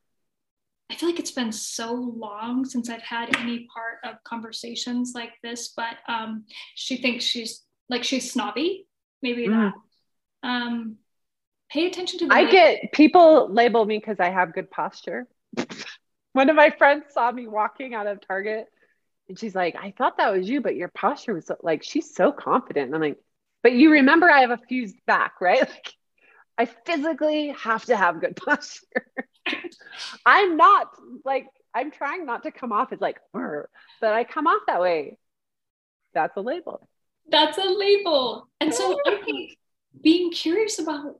i 0.89 0.95
feel 0.95 1.09
like 1.09 1.19
it's 1.19 1.31
been 1.31 1.51
so 1.51 1.93
long 1.93 2.65
since 2.65 2.89
i've 2.89 3.01
had 3.01 3.35
any 3.37 3.67
part 3.73 3.97
of 4.03 4.23
conversations 4.23 5.13
like 5.15 5.31
this 5.43 5.73
but 5.75 5.97
um 6.07 6.45
she 6.75 6.97
thinks 6.97 7.23
she's 7.23 7.63
like 7.89 8.03
she's 8.03 8.31
snobby 8.31 8.87
maybe 9.21 9.47
mm. 9.47 9.71
that 10.43 10.47
um 10.47 10.95
pay 11.69 11.87
attention 11.87 12.19
to 12.19 12.27
the 12.27 12.33
i 12.33 12.41
label. 12.41 12.51
get 12.51 12.91
people 12.91 13.51
label 13.51 13.85
me 13.85 13.97
because 13.97 14.19
i 14.19 14.29
have 14.29 14.53
good 14.53 14.69
posture 14.69 15.27
one 16.33 16.49
of 16.49 16.55
my 16.55 16.69
friends 16.69 17.05
saw 17.11 17.31
me 17.31 17.47
walking 17.47 17.93
out 17.93 18.07
of 18.07 18.25
target 18.25 18.65
and 19.27 19.37
she's 19.37 19.55
like 19.55 19.75
i 19.75 19.93
thought 19.97 20.17
that 20.17 20.31
was 20.31 20.47
you 20.47 20.61
but 20.61 20.75
your 20.75 20.89
posture 20.89 21.33
was 21.33 21.45
so, 21.45 21.57
like 21.61 21.83
she's 21.83 22.13
so 22.13 22.31
confident 22.31 22.87
and 22.87 22.95
i'm 22.95 23.01
like 23.01 23.19
but 23.63 23.73
you 23.73 23.91
remember 23.91 24.29
i 24.29 24.41
have 24.41 24.51
a 24.51 24.59
fused 24.69 24.95
back 25.05 25.41
right 25.41 25.59
like 25.69 25.93
I 26.57 26.65
physically 26.65 27.49
have 27.49 27.85
to 27.85 27.95
have 27.95 28.19
good 28.19 28.35
posture. 28.45 29.05
I'm 30.25 30.57
not 30.57 30.89
like 31.25 31.47
I'm 31.73 31.91
trying 31.91 32.25
not 32.25 32.43
to 32.43 32.51
come 32.51 32.71
off 32.71 32.91
as 32.91 33.01
like, 33.01 33.19
but 33.33 34.13
I 34.13 34.23
come 34.23 34.47
off 34.47 34.61
that 34.67 34.81
way. 34.81 35.17
That's 36.13 36.35
a 36.37 36.41
label. 36.41 36.87
That's 37.29 37.57
a 37.57 37.65
label. 37.65 38.47
And 38.61 38.73
so 38.73 38.97
I 39.05 39.21
think 39.23 39.57
being 40.01 40.31
curious 40.31 40.79
about 40.79 41.19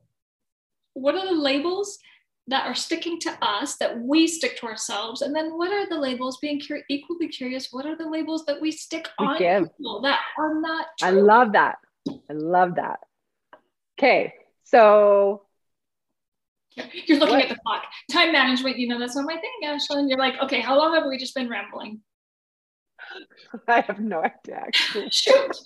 what 0.93 1.15
are 1.15 1.27
the 1.27 1.39
labels 1.39 1.99
that 2.47 2.65
are 2.65 2.75
sticking 2.75 3.19
to 3.19 3.37
us 3.41 3.75
that 3.75 3.99
we 3.99 4.25
stick 4.27 4.57
to 4.57 4.65
ourselves 4.65 5.21
and 5.21 5.35
then 5.35 5.57
what 5.57 5.71
are 5.71 5.87
the 5.87 5.99
labels 5.99 6.37
being 6.37 6.59
cur- 6.59 6.83
equally 6.89 7.27
curious 7.27 7.71
what 7.71 7.85
are 7.85 7.97
the 7.97 8.09
labels 8.09 8.45
that 8.45 8.59
we 8.59 8.71
stick 8.71 9.09
we 9.19 9.25
on 9.25 9.37
give. 9.37 9.77
people 9.77 10.01
that 10.01 10.19
are 10.37 10.59
not 10.61 10.87
true? 10.97 11.07
i 11.07 11.11
love 11.11 11.51
that 11.51 11.77
i 12.09 12.33
love 12.33 12.75
that 12.75 12.99
okay 13.99 14.33
so 14.63 15.43
you're 17.07 17.17
looking 17.19 17.35
what? 17.35 17.43
at 17.43 17.49
the 17.49 17.59
clock 17.65 17.83
time 18.11 18.31
management 18.31 18.77
you 18.77 18.87
know 18.87 18.99
that's 18.99 19.15
not 19.15 19.25
my 19.25 19.35
thing 19.35 19.51
ashlyn 19.63 20.09
you're 20.09 20.19
like 20.19 20.35
okay 20.41 20.61
how 20.61 20.77
long 20.77 20.93
have 20.93 21.05
we 21.07 21.17
just 21.17 21.35
been 21.35 21.49
rambling 21.49 21.99
i 23.67 23.81
have 23.81 23.99
no 23.99 24.19
idea 24.19 24.55
actually 24.55 25.09
shoot 25.11 25.57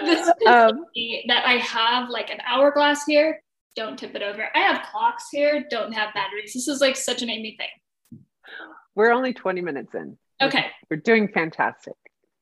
this 0.00 0.26
is 0.26 0.32
um, 0.48 0.84
that 1.28 1.46
I 1.46 1.58
have 1.58 2.08
like 2.10 2.28
an 2.28 2.38
hourglass 2.44 3.04
here 3.04 3.40
don't 3.76 3.98
tip 3.98 4.14
it 4.14 4.22
over. 4.22 4.48
I 4.54 4.60
have 4.60 4.86
clocks 4.90 5.28
here, 5.30 5.64
don't 5.70 5.92
have 5.92 6.14
batteries. 6.14 6.52
This 6.52 6.68
is 6.68 6.80
like 6.80 6.96
such 6.96 7.22
an 7.22 7.30
Amy 7.30 7.56
thing. 7.58 8.20
We're 8.94 9.12
only 9.12 9.32
20 9.32 9.60
minutes 9.60 9.94
in. 9.94 10.16
Okay. 10.40 10.66
We're, 10.90 10.98
doing 10.98 11.28
fantastic. 11.28 11.94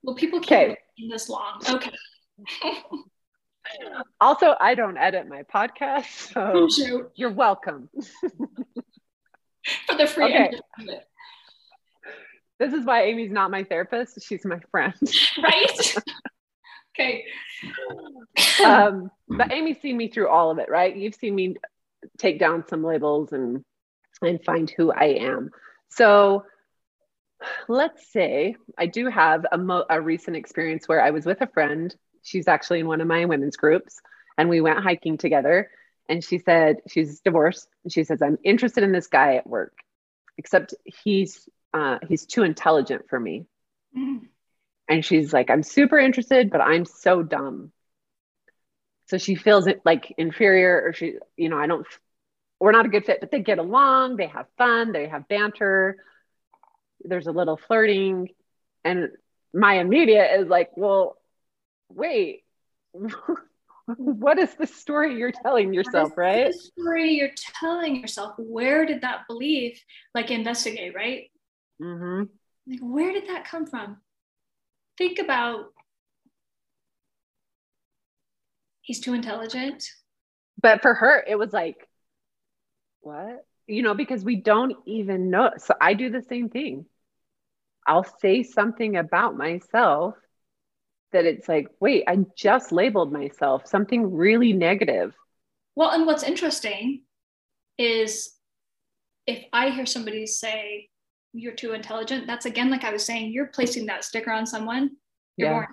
Well, 0.03 0.17
people 0.17 0.41
keep 0.41 0.77
this 1.11 1.29
long. 1.29 1.63
Okay. 1.69 1.93
Also, 4.21 4.55
I 4.61 4.75
don't 4.75 4.97
edit 4.97 5.29
my 5.29 5.43
podcast, 5.43 6.33
so 6.33 6.69
you're 7.15 7.33
welcome. 7.33 7.89
For 9.87 9.97
the 9.97 10.07
free 10.07 10.25
okay. 10.25 10.51
This 12.59 12.73
is 12.73 12.85
why 12.85 13.03
Amy's 13.03 13.33
not 13.33 13.51
my 13.51 13.65
therapist. 13.65 14.23
She's 14.23 14.45
my 14.45 14.61
friend. 14.71 14.95
right? 15.43 15.95
okay. 16.95 17.25
um, 18.65 19.11
but 19.29 19.53
Amy's 19.53 19.81
seen 19.81 19.97
me 19.97 20.09
through 20.09 20.29
all 20.29 20.51
of 20.51 20.59
it, 20.59 20.69
right? 20.69 20.95
You've 20.95 21.15
seen 21.15 21.35
me 21.35 21.57
take 22.19 22.39
down 22.39 22.65
some 22.69 22.85
labels 22.85 23.33
and 23.33 23.65
and 24.21 24.45
find 24.45 24.71
who 24.71 24.93
I 24.93 25.07
am. 25.21 25.51
So 25.89 26.45
let's 27.69 28.13
say 28.13 28.55
I 28.79 28.87
do 28.87 29.09
have 29.09 29.45
a, 29.51 29.59
mo- 29.59 29.87
a 29.91 30.01
recent 30.01 30.37
experience 30.37 30.89
where 30.89 31.03
I 31.03 31.11
was 31.11 31.27
with 31.27 31.41
a 31.41 31.49
friend. 31.49 31.95
She's 32.23 32.49
actually 32.49 32.81
in 32.81 32.87
one 32.87 33.01
of 33.01 33.07
my 33.07 33.25
women's 33.25 33.57
groups, 33.57 34.01
and 34.39 34.49
we 34.49 34.61
went 34.61 34.81
hiking 34.81 35.19
together. 35.19 35.71
And 36.09 36.23
she 36.23 36.39
said 36.39 36.79
she's 36.89 37.21
divorced. 37.21 37.69
And 37.85 37.93
she 37.93 38.05
says 38.05 38.23
I'm 38.23 38.39
interested 38.45 38.83
in 38.85 38.93
this 38.93 39.07
guy 39.07 39.37
at 39.37 39.47
work, 39.47 39.79
except 40.37 40.75
he's 40.85 41.49
uh, 41.73 41.99
he's 42.07 42.27
too 42.27 42.43
intelligent 42.43 43.09
for 43.09 43.19
me. 43.19 43.47
Mm. 43.97 44.23
And 44.89 45.05
she's 45.05 45.33
like, 45.33 45.49
I'm 45.49 45.63
super 45.63 45.99
interested, 45.99 46.51
but 46.51 46.61
I'm 46.61 46.85
so 46.85 47.23
dumb. 47.23 47.73
So 49.07 49.17
she 49.17 49.37
feels 49.37 49.67
it 49.67 49.81
like 49.85 50.13
inferior, 50.19 50.83
or 50.85 50.93
she, 50.93 51.15
you 51.37 51.49
know, 51.49 51.59
I 51.59 51.67
don't, 51.67 51.87
we're 52.61 52.73
not 52.73 52.87
a 52.87 52.91
good 52.91 53.07
fit, 53.07 53.21
but 53.21 53.31
they 53.31 53.41
get 53.41 53.59
along, 53.59 54.17
they 54.17 54.27
have 54.27 54.47
fun, 54.59 54.93
they 54.93 55.09
have 55.09 55.29
banter. 55.29 55.97
There's 57.05 57.27
a 57.27 57.33
little 57.33 57.57
flirting. 57.57 58.31
And 58.85 59.11
my 59.55 59.79
immediate 59.79 60.41
is 60.41 60.49
like, 60.49 60.71
well, 60.77 61.17
wait, 61.95 62.45
what 63.97 64.39
is 64.39 64.55
the 64.55 64.67
story 64.67 65.17
you're 65.17 65.33
telling 65.33 65.75
yourself, 65.75 66.17
right? 66.17 66.53
story 66.55 67.13
you're 67.13 67.31
telling 67.61 67.97
yourself. 67.97 68.35
Where 68.39 68.87
did 68.87 69.03
that 69.03 69.23
belief, 69.29 69.83
like, 70.15 70.31
investigate, 70.31 70.95
right? 70.95 71.31
Mm-hmm. 71.81 72.25
Like, 72.69 72.81
where 72.81 73.13
did 73.13 73.29
that 73.29 73.45
come 73.45 73.67
from? 73.67 73.99
think 74.99 75.19
about 75.19 75.73
he's 78.83 79.01
too 79.01 79.15
intelligent. 79.15 79.85
But 80.61 80.83
for 80.83 80.95
her, 80.95 81.25
it 81.27 81.37
was 81.37 81.53
like, 81.53 81.89
what? 83.01 83.45
You 83.67 83.83
know, 83.83 83.95
because 83.95 84.25
we 84.25 84.37
don't 84.37 84.77
even 84.87 85.31
know. 85.31 85.51
So 85.59 85.75
I 85.81 85.95
do 85.95 86.11
the 86.11 86.23
same 86.23 86.49
thing. 86.49 86.87
I'll 87.87 88.07
say 88.21 88.43
something 88.43 88.97
about 88.97 89.37
myself 89.37 90.15
that 91.13 91.25
it's 91.25 91.49
like, 91.49 91.69
wait, 91.81 92.05
I 92.07 92.19
just 92.37 92.73
labeled 92.73 93.13
myself 93.13 93.67
something 93.67 94.15
really 94.15 94.53
negative. 94.53 95.15
Well, 95.75 95.91
and 95.91 96.07
what's 96.07 96.23
interesting 96.23 97.03
is 97.79 98.33
if 99.27 99.45
I 99.53 99.71
hear 99.71 99.87
somebody 99.87 100.27
say, 100.27 100.89
you're 101.33 101.55
too 101.55 101.73
intelligent, 101.73 102.27
that's 102.27 102.47
again, 102.47 102.71
like 102.71 102.85
I 102.85 102.93
was 102.93 103.05
saying, 103.05 103.33
you're 103.33 103.47
placing 103.47 103.87
that 103.87 104.05
sticker 104.05 104.31
on 104.31 104.47
someone. 104.47 104.91
You're 105.37 105.53
yeah. 105.53 105.67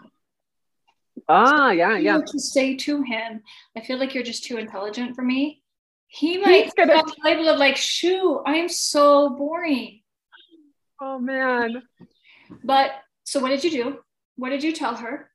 Ah, 1.27 1.67
so 1.67 1.71
yeah, 1.71 1.97
yeah. 1.97 2.21
To 2.25 2.39
say 2.39 2.75
to 2.77 3.01
him, 3.03 3.41
I 3.75 3.81
feel 3.81 3.97
like 3.97 4.13
you're 4.13 4.23
just 4.23 4.45
too 4.45 4.57
intelligent 4.57 5.15
for 5.15 5.21
me. 5.21 5.61
He 6.07 6.37
might 6.37 6.73
gonna... 6.75 6.95
have 6.95 7.05
a 7.07 7.27
label 7.27 7.49
of 7.49 7.59
like, 7.59 7.75
shoo, 7.75 8.41
I'm 8.45 8.69
so 8.69 9.29
boring. 9.31 10.01
Oh 11.01 11.19
man. 11.19 11.83
But 12.63 12.91
so 13.25 13.39
what 13.39 13.49
did 13.49 13.63
you 13.63 13.71
do? 13.71 13.99
What 14.37 14.49
did 14.49 14.63
you 14.63 14.71
tell 14.71 14.95
her? 14.95 15.28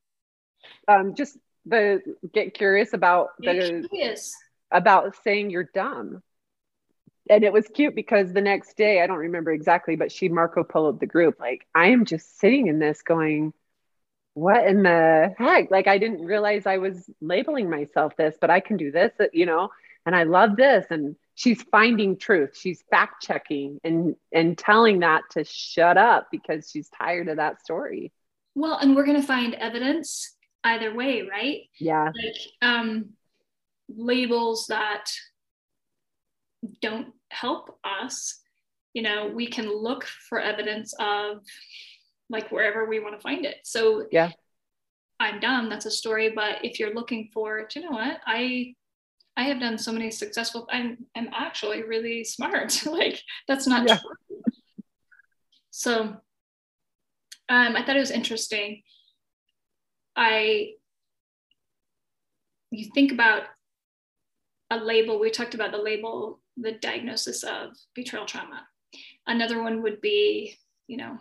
Um, 0.88 1.14
just 1.14 1.36
the 1.66 2.02
get 2.32 2.54
curious 2.54 2.92
about 2.92 3.30
the 3.38 3.86
curious. 3.90 4.34
about 4.70 5.14
saying 5.24 5.50
you're 5.50 5.68
dumb. 5.74 6.22
And 7.30 7.42
it 7.42 7.52
was 7.54 7.66
cute 7.72 7.94
because 7.94 8.34
the 8.34 8.42
next 8.42 8.76
day 8.76 9.00
i 9.00 9.06
don't 9.06 9.16
remember 9.16 9.50
exactly 9.50 9.96
but 9.96 10.12
she 10.12 10.28
marco 10.28 10.62
poloed 10.62 11.00
the 11.00 11.06
group 11.06 11.40
like 11.40 11.66
i 11.74 11.86
am 11.86 12.04
just 12.04 12.38
sitting 12.38 12.66
in 12.66 12.78
this 12.78 13.00
going 13.00 13.54
what 14.34 14.66
in 14.66 14.82
the 14.82 15.34
heck? 15.38 15.70
Like 15.70 15.86
i 15.86 15.96
didn't 15.96 16.26
realize 16.26 16.66
i 16.66 16.76
was 16.76 17.08
labeling 17.22 17.70
myself 17.70 18.14
this 18.18 18.36
but 18.38 18.50
i 18.50 18.60
can 18.60 18.76
do 18.76 18.92
this 18.92 19.10
you 19.32 19.46
know 19.46 19.70
and 20.06 20.14
i 20.14 20.24
love 20.24 20.56
this. 20.56 20.84
And 20.90 21.16
she's 21.34 21.62
finding 21.62 22.16
truth. 22.16 22.56
She's 22.56 22.84
fact 22.90 23.22
checking 23.22 23.80
and 23.84 24.16
and 24.32 24.56
telling 24.56 25.00
that 25.00 25.22
to 25.32 25.44
shut 25.44 25.96
up 25.96 26.28
because 26.30 26.70
she's 26.70 26.88
tired 26.88 27.28
of 27.28 27.36
that 27.36 27.60
story. 27.60 28.12
Well 28.54 28.78
and 28.78 28.94
we're 28.94 29.06
going 29.06 29.20
to 29.20 29.26
find 29.26 29.54
evidence 29.54 30.33
either 30.64 30.94
way 30.94 31.22
right 31.22 31.62
yeah 31.78 32.04
like 32.04 32.36
um 32.62 33.10
labels 33.88 34.66
that 34.68 35.10
don't 36.80 37.12
help 37.30 37.78
us, 37.84 38.40
you 38.92 39.02
know, 39.02 39.30
we 39.34 39.46
can 39.46 39.70
look 39.70 40.04
for 40.04 40.40
evidence 40.40 40.94
of 40.98 41.42
like 42.30 42.50
wherever 42.50 42.86
we 42.86 43.00
want 43.00 43.14
to 43.14 43.20
find 43.20 43.44
it. 43.44 43.56
So 43.64 44.06
yeah, 44.10 44.30
I'm 45.20 45.40
dumb. 45.40 45.68
That's 45.68 45.86
a 45.86 45.90
story. 45.90 46.32
But 46.34 46.64
if 46.64 46.78
you're 46.78 46.94
looking 46.94 47.30
for, 47.32 47.68
you 47.74 47.82
know 47.82 47.90
what, 47.90 48.20
I 48.26 48.74
I 49.36 49.44
have 49.44 49.60
done 49.60 49.78
so 49.78 49.92
many 49.92 50.10
successful. 50.10 50.66
I'm 50.70 50.98
I'm 51.14 51.28
actually 51.34 51.82
really 51.82 52.24
smart. 52.24 52.86
like 52.86 53.20
that's 53.46 53.66
not 53.66 53.86
yeah. 53.86 53.98
true. 53.98 54.42
So 55.70 56.00
um, 57.48 57.76
I 57.76 57.84
thought 57.84 57.96
it 57.96 58.00
was 58.00 58.12
interesting. 58.12 58.82
I 60.16 60.72
you 62.70 62.90
think 62.94 63.12
about 63.12 63.44
a 64.70 64.76
label. 64.76 65.18
We 65.18 65.30
talked 65.30 65.54
about 65.54 65.72
the 65.72 65.78
label 65.78 66.40
the 66.56 66.72
diagnosis 66.72 67.42
of 67.42 67.70
betrayal 67.94 68.26
trauma. 68.26 68.66
Another 69.26 69.62
one 69.62 69.82
would 69.82 70.00
be, 70.00 70.56
you 70.86 70.96
know, 70.96 71.18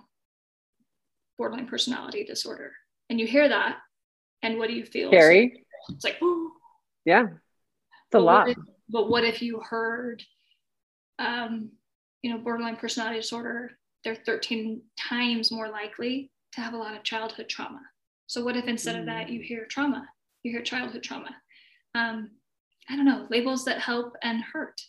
borderline 1.38 1.68
personality 1.68 2.24
disorder. 2.24 2.74
And 3.10 3.20
you 3.20 3.28
hear 3.28 3.50
that, 3.50 3.78
and 4.42 4.58
what 4.58 4.70
do 4.70 4.76
you 4.76 4.86
feel? 4.86 5.10
Scary. 5.10 5.66
It's 5.90 6.04
like, 6.04 6.18
oh, 6.22 6.52
yeah, 7.06 7.24
it's 7.24 8.16
a 8.16 8.20
lot. 8.20 8.48
What 8.48 8.58
if, 8.58 8.64
but 8.90 9.10
what 9.10 9.24
if 9.24 9.42
you 9.42 9.60
heard, 9.60 10.24
um, 11.20 11.72
you 12.22 12.32
know, 12.32 12.38
borderline 12.38 12.78
personality 12.78 13.20
disorder? 13.20 13.72
They're 14.04 14.16
13 14.16 14.82
times 15.00 15.52
more 15.52 15.70
likely 15.70 16.30
to 16.54 16.62
have 16.62 16.74
a 16.74 16.78
lot 16.78 16.96
of 16.96 17.04
childhood 17.04 17.50
trauma. 17.50 17.82
So 18.28 18.44
what 18.44 18.58
if 18.58 18.66
instead 18.66 18.96
of 18.96 19.06
that 19.06 19.30
you 19.30 19.40
mm. 19.40 19.44
hear 19.44 19.66
trauma, 19.66 20.08
you 20.44 20.52
hear 20.52 20.62
childhood 20.62 21.04
trauma? 21.04 21.36
Um, 21.96 22.32
I 22.90 22.96
don't 22.96 23.06
know, 23.06 23.28
labels 23.30 23.66
that 23.66 23.80
help 23.80 24.16
and 24.22 24.42
hurt. 24.42 24.82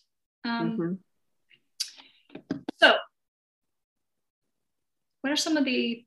Um, 0.45 0.79
mm-hmm. 0.79 2.43
So, 2.81 2.95
what 5.21 5.33
are 5.33 5.37
some 5.37 5.57
of 5.57 5.65
the 5.65 6.05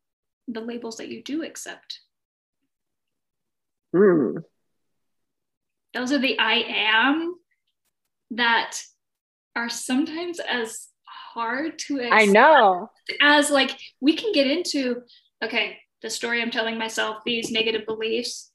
the 0.47 0.61
labels 0.61 0.97
that 0.97 1.09
you 1.09 1.23
do 1.23 1.43
accept? 1.43 1.99
Mm. 3.95 4.43
Those 5.93 6.11
are 6.11 6.19
the 6.19 6.37
I 6.39 6.63
am 6.67 7.35
that 8.31 8.77
are 9.55 9.69
sometimes 9.69 10.39
as 10.39 10.87
hard 11.05 11.79
to 11.79 11.99
accept 11.99 12.13
I 12.13 12.25
know 12.25 12.89
as 13.21 13.49
like 13.49 13.77
we 14.01 14.15
can 14.15 14.31
get 14.33 14.47
into 14.47 15.01
okay 15.43 15.77
the 16.01 16.10
story 16.10 16.41
I'm 16.41 16.51
telling 16.51 16.77
myself 16.77 17.23
these 17.25 17.51
negative 17.51 17.86
beliefs 17.86 18.51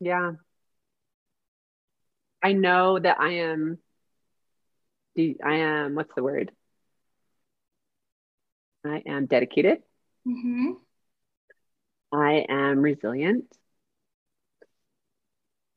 yeah 0.00 0.32
I 2.42 2.52
know 2.52 2.98
that 2.98 3.18
I 3.18 3.30
am 3.38 3.78
I 5.44 5.54
am 5.54 5.94
what's 5.94 6.14
the 6.14 6.22
word? 6.22 6.52
I 8.84 9.02
am 9.06 9.26
dedicated. 9.26 9.78
Mm-hmm. 10.28 10.72
I 12.12 12.44
am 12.48 12.80
resilient. 12.80 13.44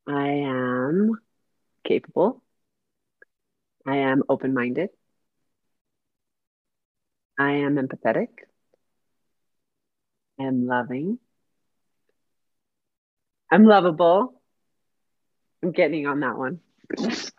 I 0.07 0.27
am 0.27 1.19
capable. 1.83 2.43
I 3.85 3.97
am 3.97 4.23
open 4.29 4.53
minded. 4.53 4.89
I 7.39 7.51
am 7.51 7.75
empathetic. 7.75 8.27
I 10.37 10.43
am 10.43 10.67
loving. 10.67 11.19
I'm 13.49 13.63
lovable. 13.63 14.41
I'm 15.63 15.71
getting 15.71 16.05
on 16.05 16.19
that 16.19 16.37
one. 16.37 16.59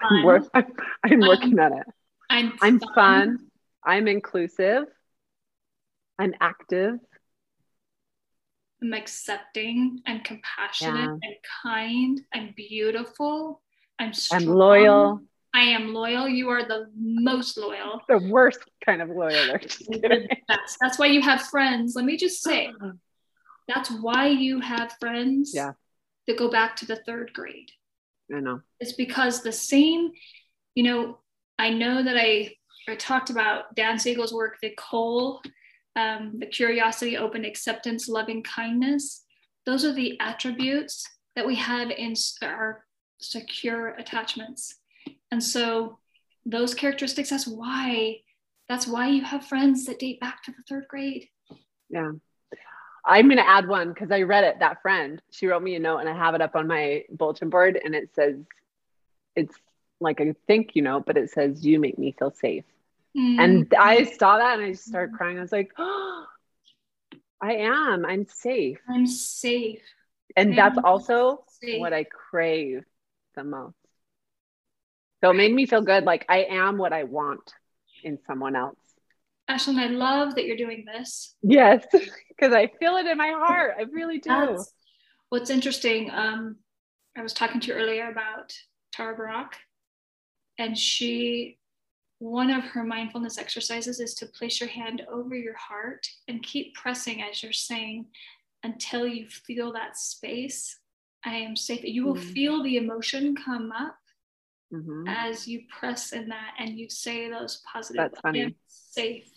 I'm, 0.01 0.25
work, 0.25 0.45
I'm, 0.55 0.73
I'm 1.05 1.21
working 1.21 1.59
at 1.59 1.73
it. 1.73 1.87
I'm 2.31 2.53
I'm 2.63 2.81
fun. 2.81 2.95
fun. 2.95 3.39
I'm 3.85 4.09
inclusive. 4.09 4.85
I'm 6.19 6.33
active. 6.41 6.99
I'm 8.83 8.95
accepting. 8.95 10.01
I'm 10.07 10.21
compassionate. 10.21 10.95
Yeah. 11.23 11.29
I'm 11.29 11.35
kind. 11.63 12.21
I'm 12.33 12.55
beautiful. 12.57 13.61
I'm 13.99 14.13
I'm 14.33 14.47
loyal. 14.47 15.21
I 15.53 15.63
am 15.63 15.93
loyal. 15.93 16.29
You 16.29 16.49
are 16.51 16.65
the 16.67 16.87
most 16.97 17.59
loyal. 17.59 18.01
The 18.09 18.19
worst 18.19 18.61
kind 18.85 19.03
of 19.03 19.09
loyal. 19.09 19.31
there. 19.47 19.59
Just 19.59 19.81
You're 19.89 20.01
kidding. 20.01 20.29
the 20.29 20.37
best. 20.49 20.77
That's 20.81 20.99
why 20.99 21.07
you 21.07 21.21
have 21.23 21.43
friends. 21.43 21.95
Let 21.97 22.05
me 22.05 22.17
just 22.17 22.43
say, 22.43 22.73
that's 23.69 23.91
why 23.91 24.29
you 24.29 24.61
have 24.61 24.93
friends 25.01 25.53
Yeah. 25.55 25.73
that 26.27 26.37
go 26.39 26.51
back 26.51 26.77
to 26.77 26.87
the 26.87 26.97
third 26.97 27.33
grade. 27.33 27.71
I 28.35 28.39
know. 28.41 28.61
It's 28.79 28.93
because 28.93 29.43
the 29.43 29.51
same, 29.53 30.11
you 30.77 30.85
know, 30.85 31.19
I 31.59 31.71
know 31.71 32.03
that 32.03 32.17
I 32.17 32.55
I 32.89 32.95
talked 32.97 33.31
about 33.31 33.75
Dan 33.77 33.99
Siegel's 33.99 34.33
work, 34.33 34.57
the 34.63 34.71
COAL, 34.77 35.43
um, 35.97 36.37
the 36.39 36.47
curiosity, 36.47 37.17
open 37.17 37.45
acceptance, 37.45 38.09
loving 38.09 38.43
kindness. 38.43 39.25
Those 39.67 39.85
are 39.85 39.93
the 39.93 40.19
attributes 40.21 41.07
that 41.37 41.47
we 41.47 41.57
have 41.57 41.91
in 41.91 42.15
our 42.43 42.85
secure 43.21 43.89
attachments. 43.91 44.77
And 45.31 45.43
so 45.43 45.99
those 46.45 46.75
characteristics, 46.75 47.31
that's 47.31 47.47
why, 47.47 48.21
that's 48.69 48.87
why 48.87 49.09
you 49.09 49.23
have 49.25 49.45
friends 49.47 49.85
that 49.87 49.99
date 49.99 50.21
back 50.21 50.43
to 50.45 50.51
the 50.53 50.63
third 50.69 50.87
grade. 50.89 51.29
Yeah. 51.89 52.13
I'm 53.05 53.27
going 53.27 53.39
to 53.39 53.49
add 53.49 53.67
one 53.67 53.89
because 53.93 54.11
I 54.11 54.23
read 54.23 54.45
it. 54.45 54.59
That 54.61 54.83
friend, 54.83 55.21
she 55.31 55.47
wrote 55.47 55.63
me 55.63 55.75
a 55.75 55.79
note 55.79 55.99
and 55.99 56.09
I 56.09 56.15
have 56.17 56.35
it 56.35 56.41
up 56.43 56.55
on 56.55 56.67
my 56.67 57.05
bulletin 57.11 57.49
board 57.51 57.81
and 57.83 57.95
it 57.95 58.11
says, 58.15 58.37
it's 59.35 59.55
like 60.01 60.21
a 60.21 60.35
thank 60.47 60.77
you 60.77 60.83
note, 60.83 61.07
but 61.07 61.17
it 61.17 61.31
says, 61.31 61.65
you 61.65 61.79
make 61.81 61.99
me 61.99 62.15
feel 62.19 62.31
safe. 62.33 62.65
And 63.15 63.69
Mm, 63.69 63.77
I 63.79 64.05
saw 64.05 64.39
that 64.39 64.55
and 64.59 64.63
I 64.67 64.71
just 64.73 64.87
started 64.87 65.15
crying. 65.17 65.39
I 65.39 65.41
was 65.41 65.51
like, 65.53 65.73
oh, 65.79 66.27
I 67.41 67.55
am. 67.55 68.05
I'm 68.05 68.27
safe. 68.29 68.79
I'm 68.89 69.07
safe. 69.07 69.83
And 70.37 70.57
that's 70.57 70.79
I'm 70.79 70.85
also 70.85 71.43
safe. 71.61 71.81
what 71.81 71.93
I 71.93 72.05
crave 72.05 72.85
the 73.35 73.43
most. 73.45 73.75
So 75.23 75.31
it 75.31 75.35
made 75.35 75.53
me 75.55 75.67
feel 75.67 75.83
good. 75.83 76.05
Like 76.05 76.25
I 76.29 76.45
am 76.45 76.79
what 76.79 76.93
I 76.93 77.05
want 77.05 77.53
in 78.03 78.19
someone 78.27 78.57
else. 78.57 78.77
Ashlyn, 79.51 79.79
I 79.79 79.89
love 79.89 80.35
that 80.37 80.47
you're 80.47 80.57
doing 80.57 80.85
this. 80.87 81.35
Yes, 81.43 81.85
because 82.29 82.53
I 82.55 82.69
feel 82.79 82.97
it 82.97 83.07
in 83.07 83.19
my 83.19 83.31
heart. 83.37 83.75
I 83.79 83.83
really 83.83 84.19
do. 84.19 84.31
That's 84.31 84.73
what's 85.29 85.51
interesting. 85.51 86.11
Um, 86.11 86.57
I 87.17 87.23
was 87.23 87.33
talking 87.33 87.61
to 87.61 87.69
you 87.69 87.75
earlier 87.75 88.11
about 88.11 88.55
Tara 88.93 89.17
Brach, 89.17 89.57
and 90.59 90.79
she, 90.79 91.59
one 92.19 92.51
of 92.51 92.63
her 92.65 92.85
mindfulness 92.85 93.39
exercises 93.39 93.99
is 94.01 94.15
to 94.15 94.27
place 94.27 94.61
your 94.61 94.69
hand 94.69 95.03
over 95.11 95.35
your 95.35 95.57
heart 95.57 96.07
and 96.29 96.43
keep 96.43 96.75
pressing 96.75 97.23
as 97.23 97.43
you're 97.43 97.53
saying 97.53 98.07
until 98.63 99.07
you 99.07 99.27
feel 99.29 99.73
that 99.73 99.97
space. 99.97 100.79
I 101.25 101.35
am 101.35 101.57
safe. 101.57 101.83
You 101.83 102.05
will 102.07 102.15
Mm. 102.15 102.33
feel 102.33 102.63
the 102.63 102.77
emotion 102.77 103.35
come 103.37 103.73
up 103.73 103.97
Mhm. 104.73 105.05
as 105.09 105.49
you 105.49 105.63
press 105.69 106.13
in 106.13 106.29
that 106.29 106.55
and 106.59 106.79
you 106.79 106.89
say 106.89 107.29
those 107.29 107.63
positive. 107.73 107.97
That's 107.97 108.21
funny. 108.21 108.55
Safe. 108.69 109.29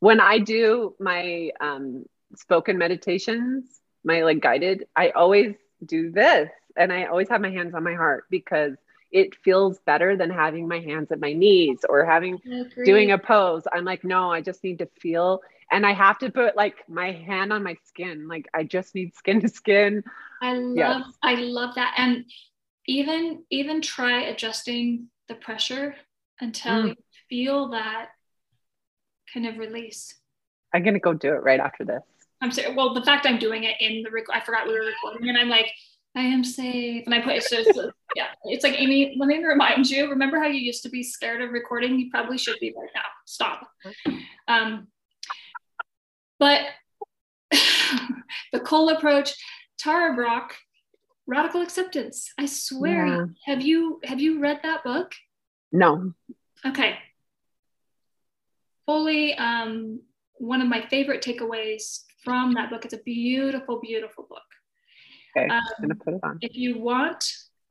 When 0.00 0.20
I 0.20 0.38
do 0.38 0.96
my 0.98 1.50
um, 1.60 2.04
spoken 2.34 2.78
meditations, 2.78 3.80
my 4.04 4.22
like 4.22 4.40
guided, 4.40 4.86
I 4.96 5.10
always 5.10 5.54
do 5.84 6.10
this, 6.10 6.50
and 6.76 6.92
I 6.92 7.04
always 7.04 7.28
have 7.28 7.40
my 7.40 7.50
hands 7.50 7.74
on 7.74 7.84
my 7.84 7.94
heart 7.94 8.24
because 8.30 8.76
it 9.12 9.36
feels 9.44 9.78
better 9.80 10.16
than 10.16 10.30
having 10.30 10.66
my 10.66 10.80
hands 10.80 11.12
at 11.12 11.20
my 11.20 11.32
knees 11.32 11.84
or 11.88 12.04
having 12.04 12.40
doing 12.84 13.12
a 13.12 13.18
pose. 13.18 13.64
I'm 13.72 13.84
like, 13.84 14.04
no, 14.04 14.32
I 14.32 14.40
just 14.40 14.64
need 14.64 14.78
to 14.78 14.86
feel. 15.00 15.42
And 15.70 15.86
I 15.86 15.92
have 15.92 16.18
to 16.18 16.30
put 16.30 16.56
like 16.56 16.88
my 16.88 17.12
hand 17.12 17.52
on 17.52 17.62
my 17.62 17.76
skin. 17.84 18.26
Like 18.26 18.48
I 18.54 18.64
just 18.64 18.94
need 18.94 19.14
skin 19.14 19.40
to 19.42 19.48
skin. 19.48 20.02
I 20.40 20.54
love 20.54 21.02
Yes. 21.06 21.14
I 21.22 21.34
love 21.36 21.74
that. 21.76 21.94
And 21.98 22.24
even 22.86 23.44
even 23.50 23.80
try 23.80 24.22
adjusting 24.22 25.08
the 25.28 25.34
pressure 25.34 25.94
until 26.40 26.72
Mm. 26.72 26.88
you 26.88 26.94
feel 27.28 27.68
that 27.70 28.08
kind 29.32 29.46
of 29.46 29.58
release. 29.58 30.14
I'm 30.74 30.82
gonna 30.82 30.98
go 30.98 31.12
do 31.12 31.28
it 31.34 31.42
right 31.42 31.60
after 31.60 31.84
this. 31.84 32.02
I'm 32.40 32.50
sorry. 32.50 32.74
Well, 32.74 32.92
the 32.94 33.02
fact 33.04 33.26
I'm 33.26 33.38
doing 33.38 33.64
it 33.64 33.76
in 33.80 34.02
the 34.02 34.10
rec- 34.10 34.30
I 34.32 34.40
forgot 34.40 34.66
we 34.66 34.74
were 34.74 34.84
recording, 34.86 35.28
and 35.28 35.38
I'm 35.38 35.48
like, 35.48 35.70
I 36.16 36.22
am 36.22 36.42
safe, 36.44 37.04
and 37.06 37.14
I 37.14 37.20
put 37.20 37.34
it 37.36 37.44
so 37.44 37.90
yeah. 38.16 38.26
It's 38.44 38.64
like 38.64 38.78
Amy. 38.80 39.14
Let 39.18 39.28
me 39.28 39.42
remind 39.44 39.88
you. 39.88 40.10
Remember 40.10 40.38
how 40.38 40.46
you 40.48 40.60
used 40.60 40.82
to 40.82 40.88
be 40.90 41.02
scared 41.02 41.40
of 41.40 41.50
recording? 41.52 41.98
You 41.98 42.10
probably 42.10 42.36
should 42.36 42.58
be 42.60 42.74
right 42.76 42.90
now. 42.94 43.02
Stop. 43.26 43.66
Um, 44.48 44.88
but 46.38 46.62
the 48.52 48.60
COAL 48.60 48.90
approach, 48.90 49.32
Tara 49.78 50.14
Brach, 50.14 50.52
radical 51.32 51.62
acceptance. 51.62 52.30
I 52.38 52.46
swear. 52.46 53.06
Yeah. 53.06 53.24
Have 53.46 53.62
you 53.62 54.00
have 54.04 54.20
you 54.20 54.38
read 54.40 54.60
that 54.62 54.84
book? 54.84 55.12
No. 55.72 56.12
Okay. 56.70 56.96
Fully, 58.86 59.34
um, 59.34 60.00
one 60.34 60.60
of 60.60 60.68
my 60.68 60.82
favorite 60.90 61.22
takeaways 61.22 62.00
from 62.24 62.52
that 62.54 62.68
book. 62.70 62.84
It's 62.84 62.94
a 62.94 63.02
beautiful, 63.04 63.80
beautiful 63.80 64.26
book. 64.28 64.42
Okay. 65.36 65.46
I'm 65.46 65.58
Um, 65.60 65.64
gonna 65.80 65.94
put 65.94 66.14
it 66.14 66.20
on. 66.22 66.38
if 66.42 66.54
you 66.56 66.78
want 66.78 67.20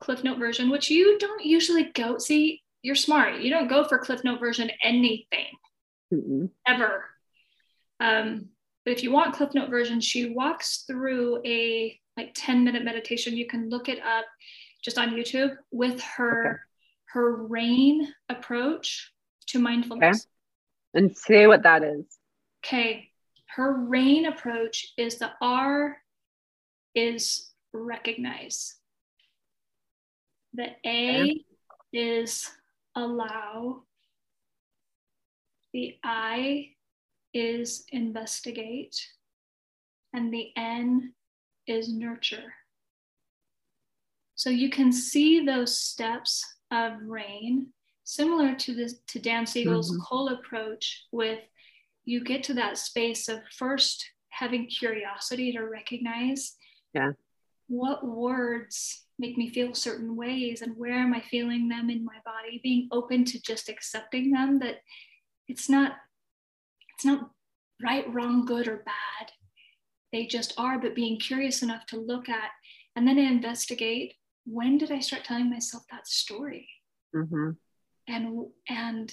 Cliff 0.00 0.24
Note 0.24 0.38
version, 0.38 0.68
which 0.70 0.90
you 0.90 1.18
don't 1.18 1.44
usually 1.44 1.84
go, 1.84 2.18
see, 2.18 2.62
you're 2.82 2.96
smart. 2.96 3.40
You 3.40 3.50
don't 3.50 3.68
go 3.68 3.84
for 3.84 3.98
Cliff 3.98 4.24
Note 4.24 4.40
version 4.40 4.70
anything 4.82 5.46
Mm-mm. 6.12 6.50
ever. 6.66 7.04
Um, 8.00 8.48
but 8.84 8.90
if 8.96 9.04
you 9.04 9.12
want 9.12 9.34
Cliff 9.34 9.54
Note 9.54 9.70
version, 9.70 10.00
she 10.00 10.30
walks 10.30 10.82
through 10.88 11.40
a 11.46 11.96
like 12.16 12.32
10 12.34 12.64
minute 12.64 12.84
meditation. 12.84 13.36
You 13.36 13.46
can 13.46 13.70
look 13.70 13.88
it 13.88 14.00
up 14.02 14.26
just 14.84 14.98
on 14.98 15.10
YouTube 15.10 15.56
with 15.70 16.00
her 16.02 16.40
Okay. 16.44 16.58
her 17.06 17.36
rain 17.46 18.12
approach 18.28 19.12
to 19.48 19.58
mindfulness. 19.58 20.26
And 20.94 21.16
say 21.16 21.46
what 21.46 21.62
that 21.62 21.82
is. 21.82 22.04
Okay. 22.64 23.10
Her 23.56 23.72
rain 23.72 24.26
approach 24.26 24.92
is 24.96 25.18
the 25.18 25.30
R 25.40 25.96
is 26.94 27.50
recognize. 27.72 28.76
The 30.54 30.70
A 30.86 31.44
is 31.92 32.50
allow. 32.94 33.84
The 35.72 35.96
I 36.04 36.70
is 37.32 37.84
investigate. 37.90 39.06
And 40.12 40.32
the 40.32 40.50
N 40.56 41.14
is 41.66 41.92
nurture. 41.92 42.54
So 44.34 44.50
you 44.50 44.70
can 44.70 44.92
see 44.92 45.44
those 45.44 45.78
steps 45.78 46.44
of 46.70 46.94
rain, 47.02 47.72
similar 48.04 48.54
to 48.56 48.74
this 48.74 49.00
to 49.08 49.18
Dan 49.18 49.46
Siegel's 49.46 49.92
Mhm. 49.92 50.00
COAL 50.02 50.28
approach, 50.30 51.06
with 51.12 51.40
you 52.04 52.24
get 52.24 52.42
to 52.44 52.54
that 52.54 52.78
space 52.78 53.28
of 53.28 53.46
first 53.52 54.10
having 54.30 54.66
curiosity 54.66 55.52
to 55.52 55.60
recognize 55.60 56.56
Yeah. 56.94 57.12
what 57.68 58.04
words 58.04 59.06
make 59.18 59.36
me 59.36 59.48
feel 59.50 59.74
certain 59.74 60.16
ways 60.16 60.62
and 60.62 60.76
where 60.76 60.94
am 60.98 61.14
I 61.14 61.20
feeling 61.20 61.68
them 61.68 61.90
in 61.90 62.02
my 62.04 62.18
body, 62.24 62.58
being 62.62 62.88
open 62.90 63.24
to 63.26 63.40
just 63.40 63.68
accepting 63.68 64.32
them 64.32 64.58
that 64.60 64.82
it's 65.46 65.68
not 65.68 65.98
it's 66.94 67.04
not 67.04 67.30
right, 67.80 68.08
wrong, 68.12 68.44
good, 68.44 68.66
or 68.68 68.78
bad. 68.78 69.32
They 70.12 70.26
just 70.26 70.54
are, 70.58 70.78
but 70.78 70.94
being 70.94 71.18
curious 71.18 71.62
enough 71.62 71.86
to 71.86 71.96
look 71.96 72.28
at 72.28 72.50
and 72.96 73.06
then 73.06 73.18
investigate 73.18 74.14
when 74.44 74.76
did 74.76 74.90
I 74.90 74.98
start 75.00 75.24
telling 75.24 75.48
myself 75.48 75.84
that 75.90 76.06
story? 76.06 76.68
hmm 77.14 77.50
and 78.08 78.46
and 78.68 79.12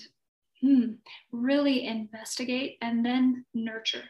hmm, 0.61 0.85
really 1.31 1.85
investigate 1.85 2.77
and 2.81 3.05
then 3.05 3.45
nurture. 3.53 4.03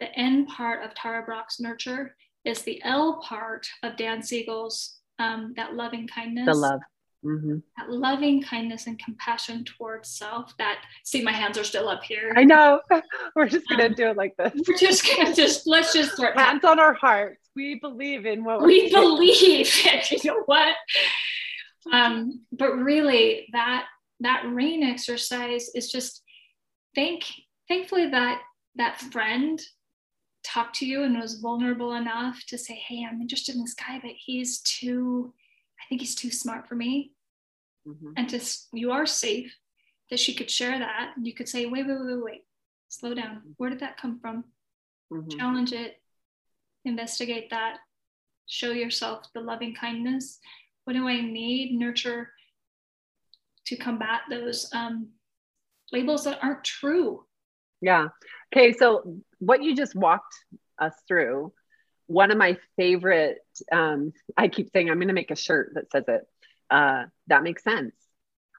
The 0.00 0.12
N 0.18 0.46
part 0.46 0.84
of 0.84 0.94
Tara 0.94 1.24
Brach's 1.24 1.60
nurture 1.60 2.16
is 2.44 2.62
the 2.62 2.80
L 2.84 3.20
part 3.22 3.66
of 3.82 3.96
Dan 3.96 4.22
Siegel's 4.22 4.98
um, 5.18 5.52
that 5.56 5.74
loving 5.74 6.08
kindness. 6.08 6.46
The 6.46 6.54
love. 6.54 6.80
Mm-hmm. 7.24 7.58
that 7.76 7.90
loving 7.90 8.42
kindness 8.42 8.86
and 8.86 8.98
compassion 8.98 9.64
towards 9.64 10.08
self 10.08 10.56
that 10.58 10.84
see 11.04 11.22
my 11.22 11.32
hands 11.32 11.58
are 11.58 11.64
still 11.64 11.88
up 11.88 12.02
here. 12.02 12.32
I 12.36 12.44
know. 12.44 12.80
We're 13.36 13.48
just 13.48 13.68
gonna 13.68 13.86
um, 13.86 13.94
do 13.94 14.08
it 14.08 14.16
like 14.16 14.36
this. 14.36 14.52
we're 14.66 14.76
just 14.76 15.06
gonna 15.06 15.34
just 15.34 15.66
let's 15.66 15.92
just 15.92 16.12
start 16.12 16.38
hands 16.38 16.64
on 16.64 16.78
our 16.78 16.94
hearts. 16.94 17.48
We 17.54 17.78
believe 17.80 18.26
in 18.26 18.44
what 18.44 18.62
we 18.62 18.90
believe 18.90 19.70
you 20.10 20.18
know 20.24 20.42
what? 20.46 20.74
Um 21.92 22.42
but 22.52 22.72
really 22.74 23.48
that 23.52 23.86
that 24.20 24.44
rain 24.46 24.82
exercise 24.82 25.68
is 25.74 25.90
just 25.90 26.22
thank 26.94 27.24
thankfully 27.68 28.08
that 28.10 28.40
that 28.76 29.00
friend 29.00 29.60
talked 30.44 30.76
to 30.76 30.86
you 30.86 31.02
and 31.02 31.18
was 31.20 31.38
vulnerable 31.38 31.94
enough 31.94 32.42
to 32.46 32.58
say 32.58 32.74
hey 32.74 33.06
i'm 33.08 33.20
interested 33.20 33.54
in 33.54 33.60
this 33.60 33.74
guy 33.74 34.00
but 34.02 34.12
he's 34.16 34.60
too 34.60 35.32
i 35.82 35.88
think 35.88 36.00
he's 36.00 36.14
too 36.14 36.30
smart 36.30 36.68
for 36.68 36.74
me. 36.74 37.12
Mm-hmm. 37.86 38.12
and 38.16 38.28
to 38.28 38.40
you 38.72 38.92
are 38.92 39.06
safe 39.06 39.56
that 40.08 40.20
she 40.20 40.34
could 40.34 40.48
share 40.48 40.78
that 40.78 41.14
and 41.16 41.26
you 41.26 41.34
could 41.34 41.48
say 41.48 41.66
wait 41.66 41.84
wait 41.86 41.98
wait 41.98 42.06
wait 42.06 42.22
wait 42.22 42.42
slow 42.88 43.12
down. 43.12 43.38
Mm-hmm. 43.38 43.50
where 43.56 43.70
did 43.70 43.80
that 43.80 43.96
come 43.96 44.20
from? 44.20 44.44
Mm-hmm. 45.12 45.36
challenge 45.36 45.72
it 45.72 45.96
investigate 46.84 47.50
that 47.50 47.78
show 48.46 48.70
yourself 48.70 49.26
the 49.34 49.40
loving 49.40 49.74
kindness. 49.74 50.38
What 50.84 50.94
do 50.94 51.08
i 51.08 51.20
need? 51.20 51.78
Nurture 51.78 52.30
to 53.66 53.76
combat 53.76 54.22
those 54.28 54.68
um, 54.74 55.08
labels 55.92 56.24
that 56.24 56.38
aren't 56.42 56.64
true. 56.64 57.24
Yeah. 57.80 58.08
Okay 58.54 58.72
so 58.72 59.16
what 59.38 59.62
you 59.62 59.74
just 59.74 59.94
walked 59.94 60.34
us 60.78 60.94
through 61.08 61.52
one 62.12 62.30
of 62.30 62.38
my 62.38 62.56
favorite 62.76 63.38
um, 63.70 64.12
i 64.36 64.48
keep 64.48 64.70
saying 64.72 64.90
i'm 64.90 64.98
going 64.98 65.08
to 65.08 65.14
make 65.14 65.30
a 65.30 65.36
shirt 65.36 65.72
that 65.74 65.90
says 65.90 66.04
it. 66.08 66.28
Uh, 66.72 67.04
that 67.26 67.42
makes 67.42 67.62
sense. 67.62 67.94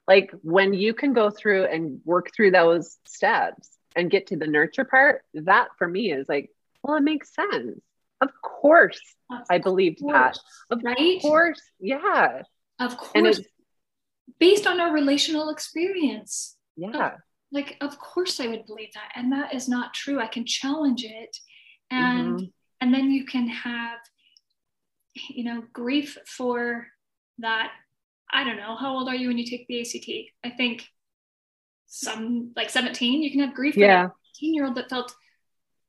Like 0.06 0.32
when 0.42 0.72
you 0.72 0.94
can 0.94 1.14
go 1.14 1.30
through 1.30 1.64
and 1.64 2.00
work 2.04 2.30
through 2.34 2.52
those 2.52 2.96
steps 3.06 3.68
and 3.96 4.10
get 4.10 4.28
to 4.28 4.36
the 4.36 4.46
nurture 4.46 4.84
part 4.84 5.22
that 5.34 5.68
for 5.78 5.88
me 5.88 6.12
is 6.12 6.28
like 6.28 6.50
well 6.82 6.96
it 6.96 7.02
makes 7.02 7.34
sense. 7.34 7.80
Of 8.20 8.30
course 8.40 9.00
of 9.32 9.40
i 9.50 9.58
believed 9.58 10.00
course, 10.00 10.38
that 10.70 10.76
of 10.76 10.84
right? 10.84 11.20
course 11.20 11.60
yeah. 11.80 12.42
Of 12.78 12.96
course. 12.96 13.40
based 14.38 14.66
on 14.66 14.80
our 14.80 14.92
relational 14.92 15.50
experience. 15.50 16.56
Yeah. 16.76 17.06
Of, 17.06 17.12
like 17.50 17.76
of 17.80 17.98
course 17.98 18.38
i 18.38 18.46
would 18.46 18.66
believe 18.66 18.92
that 18.94 19.10
and 19.16 19.32
that 19.32 19.54
is 19.54 19.68
not 19.68 19.92
true. 19.92 20.20
I 20.20 20.28
can 20.28 20.46
challenge 20.46 21.04
it 21.04 21.36
and 21.90 22.36
mm-hmm. 22.36 22.46
And 22.84 22.92
then 22.92 23.10
you 23.10 23.24
can 23.24 23.48
have 23.48 23.98
you 25.30 25.42
know 25.42 25.62
grief 25.72 26.18
for 26.26 26.86
that. 27.38 27.72
I 28.30 28.44
don't 28.44 28.58
know. 28.58 28.76
How 28.76 28.94
old 28.94 29.08
are 29.08 29.14
you 29.14 29.28
when 29.28 29.38
you 29.38 29.46
take 29.46 29.66
the 29.68 29.80
ACT 29.80 30.10
i 30.44 30.54
think 30.54 30.84
some 31.86 32.52
like 32.56 32.68
17 32.68 33.22
you 33.22 33.30
can 33.30 33.40
have 33.40 33.54
grief 33.54 33.74
yeah. 33.74 34.08
for 34.08 34.14
18 34.36 34.54
year 34.54 34.66
old 34.66 34.74
that 34.74 34.90
felt 34.90 35.14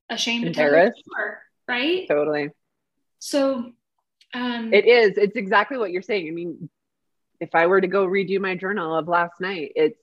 ashamed 0.10 0.48
Embarrassed. 0.48 1.04
to 1.04 1.34
right? 1.68 2.08
Totally. 2.08 2.52
So 3.20 3.74
um 4.34 4.74
it 4.74 4.86
is. 4.86 5.18
It's 5.18 5.36
exactly 5.36 5.78
what 5.78 5.92
you're 5.92 6.02
saying. 6.02 6.30
I 6.30 6.32
mean 6.32 6.70
if 7.42 7.54
i 7.54 7.68
were 7.68 7.82
to 7.82 7.88
go 7.88 8.08
redo 8.08 8.40
my 8.40 8.56
journal 8.56 8.96
of 8.96 9.10
last 9.10 9.42
night 9.42 9.74
it's 9.76 10.00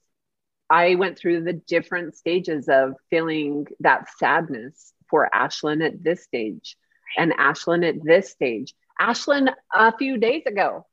I 0.69 0.97
went 0.97 1.19
through 1.19 1.45
the 1.45 1.55
different 1.55 2.17
stages 2.17 2.69
of 2.69 2.97
feeling 3.09 3.67
that 3.81 4.09
sadness 4.19 4.93
for 5.13 5.29
Ashlyn 5.33 5.85
at 5.85 6.03
this 6.03 6.25
stage 6.25 6.79
and 7.19 7.33
Ashlyn 7.33 7.87
at 7.87 8.03
this 8.03 8.31
stage. 8.31 8.75
Ashlyn 8.99 9.53
a 9.75 9.95
few 9.95 10.17
days 10.17 10.45
ago. 10.47 10.87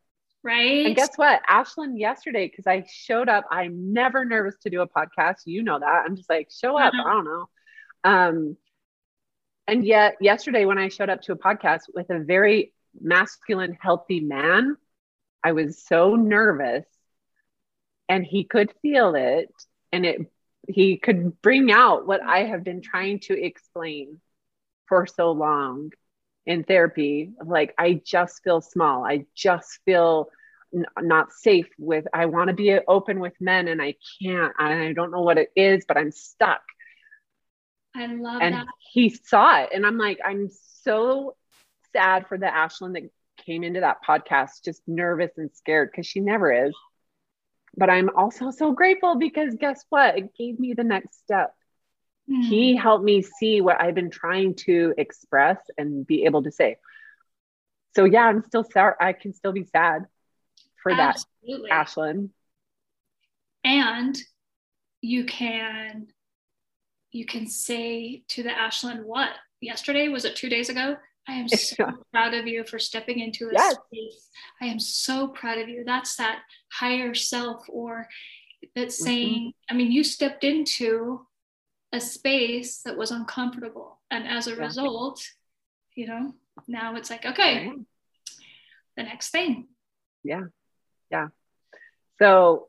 Right. 0.43 0.88
And 0.88 0.95
guess 0.95 1.15
what? 1.15 1.41
Ashlyn 1.49 1.97
yesterday, 1.97 2.47
because 2.47 2.67
I 2.67 2.86
showed 2.91 3.29
up, 3.29 3.45
I'm 3.49 3.93
never 3.93 4.25
nervous 4.25 4.55
to 4.63 4.69
do 4.69 4.82
a 4.82 4.88
podcast. 4.88 5.38
You 5.45 5.63
know 5.63 5.79
that. 5.79 6.03
I'm 6.05 6.17
just 6.17 6.29
like, 6.29 6.49
show 6.51 6.77
up. 6.77 6.93
Uh-huh. 6.93 7.10
I 7.10 7.13
don't 7.13 7.25
know. 7.25 7.49
Um, 8.03 8.58
and 9.67 9.86
yet 9.86 10.17
yesterday 10.19 10.65
when 10.65 10.77
I 10.77 10.89
showed 10.89 11.10
up 11.10 11.21
to 11.23 11.32
a 11.32 11.38
podcast 11.38 11.84
with 11.93 12.10
a 12.10 12.19
very 12.19 12.73
masculine, 12.99 13.77
healthy 13.79 14.19
man, 14.19 14.75
I 15.43 15.53
was 15.53 15.82
so 15.82 16.15
nervous 16.15 16.86
and 18.10 18.25
he 18.25 18.43
could 18.43 18.73
feel 18.82 19.15
it 19.15 19.53
and 19.93 20.05
it 20.05 20.19
he 20.67 20.98
could 20.98 21.41
bring 21.41 21.72
out 21.72 22.06
what 22.06 22.22
I 22.22 22.45
have 22.45 22.63
been 22.63 22.82
trying 22.82 23.19
to 23.22 23.34
explain 23.34 24.19
for 24.88 25.06
so 25.06 25.32
long 25.32 25.91
in 26.45 26.63
therapy. 26.63 27.32
Like 27.43 27.74
I 27.78 28.02
just 28.04 28.43
feel 28.43 28.62
small. 28.62 29.06
I 29.06 29.26
just 29.36 29.80
feel 29.86 30.30
n- 30.74 30.86
not 31.00 31.32
safe 31.32 31.69
with 31.78 32.06
I 32.13 32.26
want 32.26 32.50
to 32.50 32.54
be 32.54 32.78
open 32.88 33.19
with 33.19 33.34
men 33.39 33.67
and 33.67 33.82
I 33.82 33.95
can't 34.22 34.54
and 34.58 34.84
I 34.84 34.93
don't 34.93 35.12
know 35.12 35.22
what 35.22 35.38
it 35.38 35.52
is 35.56 35.86
but 35.88 35.98
I'm 35.98 36.12
stuck. 36.12 36.62
I 37.95 38.06
love 38.08 38.41
and 38.41 38.56
that. 38.56 38.67
he 38.91 39.10
saw 39.10 39.62
it 39.62 39.69
and 39.74 39.86
I'm 39.86 39.98
like 39.98 40.19
I'm 40.26 40.50
so 40.84 41.36
sad 41.93 42.28
for 42.28 42.38
the 42.38 42.45
Ashlyn 42.45 42.93
that 42.93 43.10
came 43.45 43.63
into 43.63 43.80
that 43.80 43.98
podcast 44.08 44.63
just 44.65 44.82
nervous 44.88 45.32
and 45.38 45.50
scared 45.54 45.89
because 45.91 46.06
she 46.06 46.19
never 46.19 46.67
is 46.67 46.76
but 47.75 47.89
I'm 47.89 48.10
also 48.15 48.51
so 48.51 48.71
grateful 48.71 49.15
because 49.15 49.55
guess 49.55 49.84
what? 49.89 50.17
It 50.17 50.36
gave 50.36 50.60
me 50.60 50.73
the 50.73 50.84
next 50.84 51.19
step. 51.19 51.53
Mm. 52.29 52.43
He 52.43 52.75
helped 52.75 53.03
me 53.03 53.21
see 53.21 53.62
what 53.62 53.82
I've 53.82 53.95
been 53.95 54.12
trying 54.12 54.55
to 54.65 54.93
express 54.97 55.58
and 55.77 56.05
be 56.05 56.25
able 56.25 56.43
to 56.43 56.51
say. 56.51 56.77
So 57.95 58.05
yeah, 58.05 58.25
I'm 58.25 58.43
still 58.43 58.63
sorry. 58.63 58.93
I 58.99 59.13
can 59.13 59.34
still 59.34 59.51
be 59.51 59.65
sad 59.65 60.05
for 60.82 60.91
Absolutely. 60.91 61.69
that, 61.69 61.88
Ashlyn. 61.88 62.29
And 63.63 64.17
you 65.01 65.25
can 65.25 66.08
you 67.12 67.25
can 67.25 67.47
say 67.47 68.23
to 68.29 68.43
the 68.43 68.49
Ashlyn, 68.49 69.03
what 69.03 69.29
yesterday 69.62 70.10
was 70.10 70.25
it 70.25 70.36
two 70.36 70.49
days 70.49 70.69
ago? 70.69 70.97
I 71.30 71.34
am 71.34 71.48
so 71.48 71.86
proud 72.12 72.34
of 72.34 72.48
you 72.48 72.63
for 72.63 72.80
stepping 72.80 73.20
into 73.20 73.50
a 73.50 73.54
yes. 73.54 73.76
space. 73.86 74.30
I 74.62 74.65
am 74.65 74.80
so 74.80 75.28
proud 75.28 75.60
of 75.60 75.70
you. 75.70 75.84
That's 75.86 76.15
that 76.15 76.39
higher 76.72 77.13
self, 77.13 77.65
or 77.70 78.08
that's 78.76 78.96
mm-hmm. 78.96 79.06
saying, 79.06 79.39
mm-hmm. 79.39 79.74
I 79.74 79.78
mean, 79.78 79.92
you 79.92 80.04
stepped 80.04 80.44
into 80.44 81.26
a 81.94 82.00
space 82.00 82.82
that 82.84 82.98
was 82.98 83.12
uncomfortable. 83.12 84.00
And 84.10 84.28
as 84.28 84.48
a 84.48 84.52
yeah. 84.52 84.63
result, 84.63 85.24
you 85.96 86.08
know, 86.08 86.34
now 86.68 86.96
it's 86.96 87.10
like, 87.10 87.26
okay, 87.26 87.72
the 88.98 89.04
next 89.04 89.30
thing. 89.30 89.68
Yeah. 90.24 90.46
Yeah. 91.12 91.28
So 92.20 92.68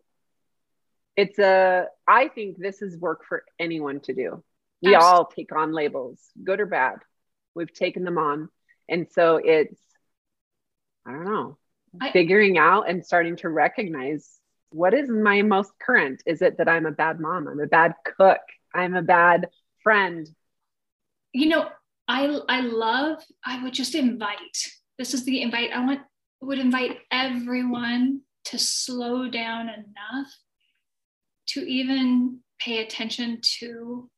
it's 1.17 1.39
a, 1.39 1.87
I 2.07 2.29
think 2.29 2.59
this 2.59 2.83
is 2.83 2.97
work 2.97 3.25
for 3.27 3.45
anyone 3.59 4.01
to 4.01 4.15
do. 4.15 4.45
We 4.83 4.95
Absolutely. 4.95 5.19
all 5.19 5.25
take 5.27 5.55
on 5.55 5.73
labels, 5.73 6.21
good 6.43 6.61
or 6.61 6.67
bad 6.67 7.01
we've 7.55 7.73
taken 7.73 8.05
them 8.05 8.19
on. 8.19 8.49
And 8.89 9.07
so 9.11 9.37
it's 9.37 9.81
i 11.07 11.13
don't 11.13 11.25
know 11.25 11.57
I, 12.01 12.13
figuring 12.13 12.59
out 12.59 12.89
and 12.89 13.05
starting 13.05 13.37
to 13.37 13.49
recognize 13.49 14.39
what 14.71 14.95
is 14.95 15.09
my 15.09 15.43
most 15.43 15.73
current. 15.81 16.23
Is 16.27 16.43
it 16.43 16.59
that 16.59 16.69
i'm 16.69 16.87
a 16.87 16.93
bad 16.93 17.21
mom? 17.21 17.49
I'm 17.49 17.61
a 17.61 17.67
bad 17.67 17.95
cook. 18.05 18.41
I'm 18.75 18.95
a 18.95 19.03
bad 19.03 19.49
friend. 19.83 20.29
You 21.33 21.49
know 21.49 21.69
i 22.11 22.41
i 22.49 22.61
love 22.61 23.23
i 23.45 23.63
would 23.63 23.73
just 23.73 23.95
invite 23.95 24.57
this 24.99 25.15
is 25.15 25.25
the 25.25 25.41
invite 25.41 25.71
i 25.73 25.85
want 25.85 26.01
would 26.41 26.59
invite 26.59 26.99
everyone 27.11 28.21
to 28.45 28.59
slow 28.59 29.29
down 29.29 29.69
enough 29.69 30.27
to 31.47 31.61
even 31.61 32.41
pay 32.59 32.83
attention 32.85 33.39
to 33.43 34.09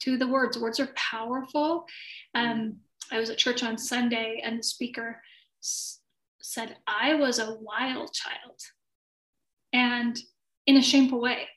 to 0.00 0.16
the 0.16 0.26
words. 0.26 0.58
Words 0.58 0.80
are 0.80 0.90
powerful. 0.94 1.86
Um, 2.34 2.76
I 3.10 3.18
was 3.18 3.30
at 3.30 3.38
church 3.38 3.62
on 3.62 3.78
Sunday, 3.78 4.40
and 4.44 4.58
the 4.58 4.62
speaker 4.62 5.22
s- 5.62 6.00
said, 6.40 6.76
I 6.86 7.14
was 7.14 7.38
a 7.38 7.56
wild 7.60 8.12
child. 8.12 8.60
And 9.72 10.18
in 10.66 10.76
a 10.76 10.82
shameful 10.82 11.20
way, 11.20 11.48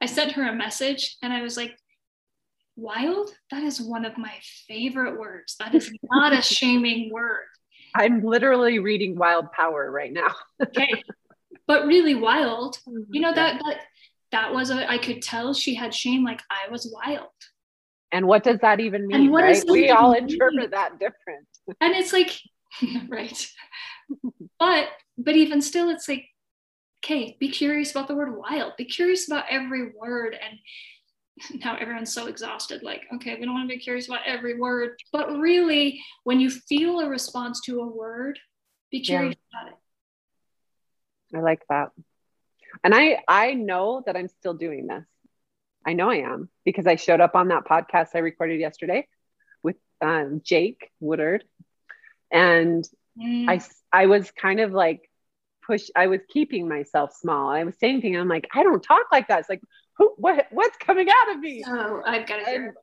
I 0.00 0.06
sent 0.06 0.32
her 0.32 0.48
a 0.48 0.54
message 0.54 1.16
and 1.22 1.32
I 1.32 1.42
was 1.42 1.56
like, 1.56 1.76
wild? 2.76 3.30
That 3.50 3.62
is 3.62 3.80
one 3.80 4.04
of 4.04 4.16
my 4.16 4.32
favorite 4.66 5.18
words. 5.18 5.56
That 5.58 5.74
is 5.74 5.92
not 6.10 6.32
a 6.32 6.42
shaming 6.42 7.12
word. 7.12 7.44
I'm 7.94 8.22
literally 8.22 8.78
reading 8.78 9.16
Wild 9.16 9.52
Power 9.52 9.90
right 9.90 10.12
now. 10.12 10.34
okay. 10.62 11.02
But 11.66 11.86
really 11.86 12.14
wild. 12.14 12.78
You 13.10 13.20
know, 13.20 13.34
that 13.34 13.60
that 13.64 13.80
that 14.32 14.52
was 14.52 14.70
a 14.70 14.88
I 14.90 14.98
could 14.98 15.22
tell 15.22 15.52
she 15.54 15.74
had 15.74 15.94
shame 15.94 16.24
like 16.24 16.40
I 16.50 16.70
was 16.70 16.92
wild 16.92 17.28
and 18.12 18.26
what 18.26 18.42
does 18.42 18.58
that 18.60 18.80
even 18.80 19.06
mean 19.06 19.30
right 19.30 19.62
we 19.68 19.90
all 19.90 20.12
mean? 20.12 20.24
interpret 20.24 20.70
that 20.70 20.98
different 20.98 21.46
and 21.80 21.94
it's 21.94 22.12
like 22.12 22.30
right 23.08 23.46
but 24.58 24.88
but 25.18 25.36
even 25.36 25.60
still 25.60 25.90
it's 25.90 26.08
like 26.08 26.24
okay 27.04 27.36
be 27.40 27.48
curious 27.48 27.90
about 27.90 28.08
the 28.08 28.14
word 28.14 28.36
wild 28.36 28.72
be 28.76 28.84
curious 28.84 29.26
about 29.28 29.44
every 29.50 29.92
word 30.00 30.34
and 30.34 31.60
now 31.64 31.76
everyone's 31.76 32.12
so 32.12 32.26
exhausted 32.26 32.82
like 32.82 33.02
okay 33.14 33.36
we 33.36 33.44
don't 33.44 33.54
want 33.54 33.68
to 33.68 33.74
be 33.74 33.80
curious 33.80 34.06
about 34.06 34.20
every 34.26 34.58
word 34.58 35.00
but 35.12 35.30
really 35.38 36.00
when 36.24 36.40
you 36.40 36.50
feel 36.50 37.00
a 37.00 37.08
response 37.08 37.60
to 37.60 37.80
a 37.80 37.86
word 37.86 38.38
be 38.90 39.00
curious 39.00 39.36
yeah. 39.52 39.60
about 39.60 39.72
it 39.72 39.78
I 41.34 41.40
like 41.40 41.62
that. 41.68 41.90
And 42.84 42.94
I 42.94 43.22
I 43.26 43.54
know 43.54 44.02
that 44.06 44.16
I'm 44.16 44.28
still 44.28 44.54
doing 44.54 44.86
this. 44.86 45.04
I 45.86 45.94
know 45.94 46.10
I 46.10 46.16
am 46.16 46.48
because 46.64 46.86
I 46.86 46.96
showed 46.96 47.20
up 47.20 47.34
on 47.34 47.48
that 47.48 47.64
podcast 47.64 48.08
I 48.14 48.18
recorded 48.18 48.60
yesterday 48.60 49.06
with 49.62 49.76
um, 50.00 50.40
Jake 50.44 50.90
Woodard, 51.00 51.44
and 52.30 52.84
mm. 53.18 53.48
I 53.48 53.60
I 53.92 54.06
was 54.06 54.30
kind 54.30 54.60
of 54.60 54.72
like 54.72 55.10
push. 55.66 55.88
I 55.96 56.08
was 56.08 56.20
keeping 56.28 56.68
myself 56.68 57.14
small. 57.14 57.50
I 57.50 57.64
was 57.64 57.78
saying 57.78 58.02
things. 58.02 58.18
I'm 58.18 58.28
like, 58.28 58.48
I 58.54 58.62
don't 58.62 58.82
talk 58.82 59.06
like 59.10 59.28
that. 59.28 59.40
It's 59.40 59.48
like, 59.48 59.62
who, 59.96 60.12
what, 60.16 60.46
what's 60.50 60.76
coming 60.78 61.08
out 61.08 61.34
of 61.34 61.40
me? 61.40 61.64
Oh, 61.66 62.02
I've 62.04 62.26
got 62.26 62.44
to 62.44 62.44
hear. 62.44 62.74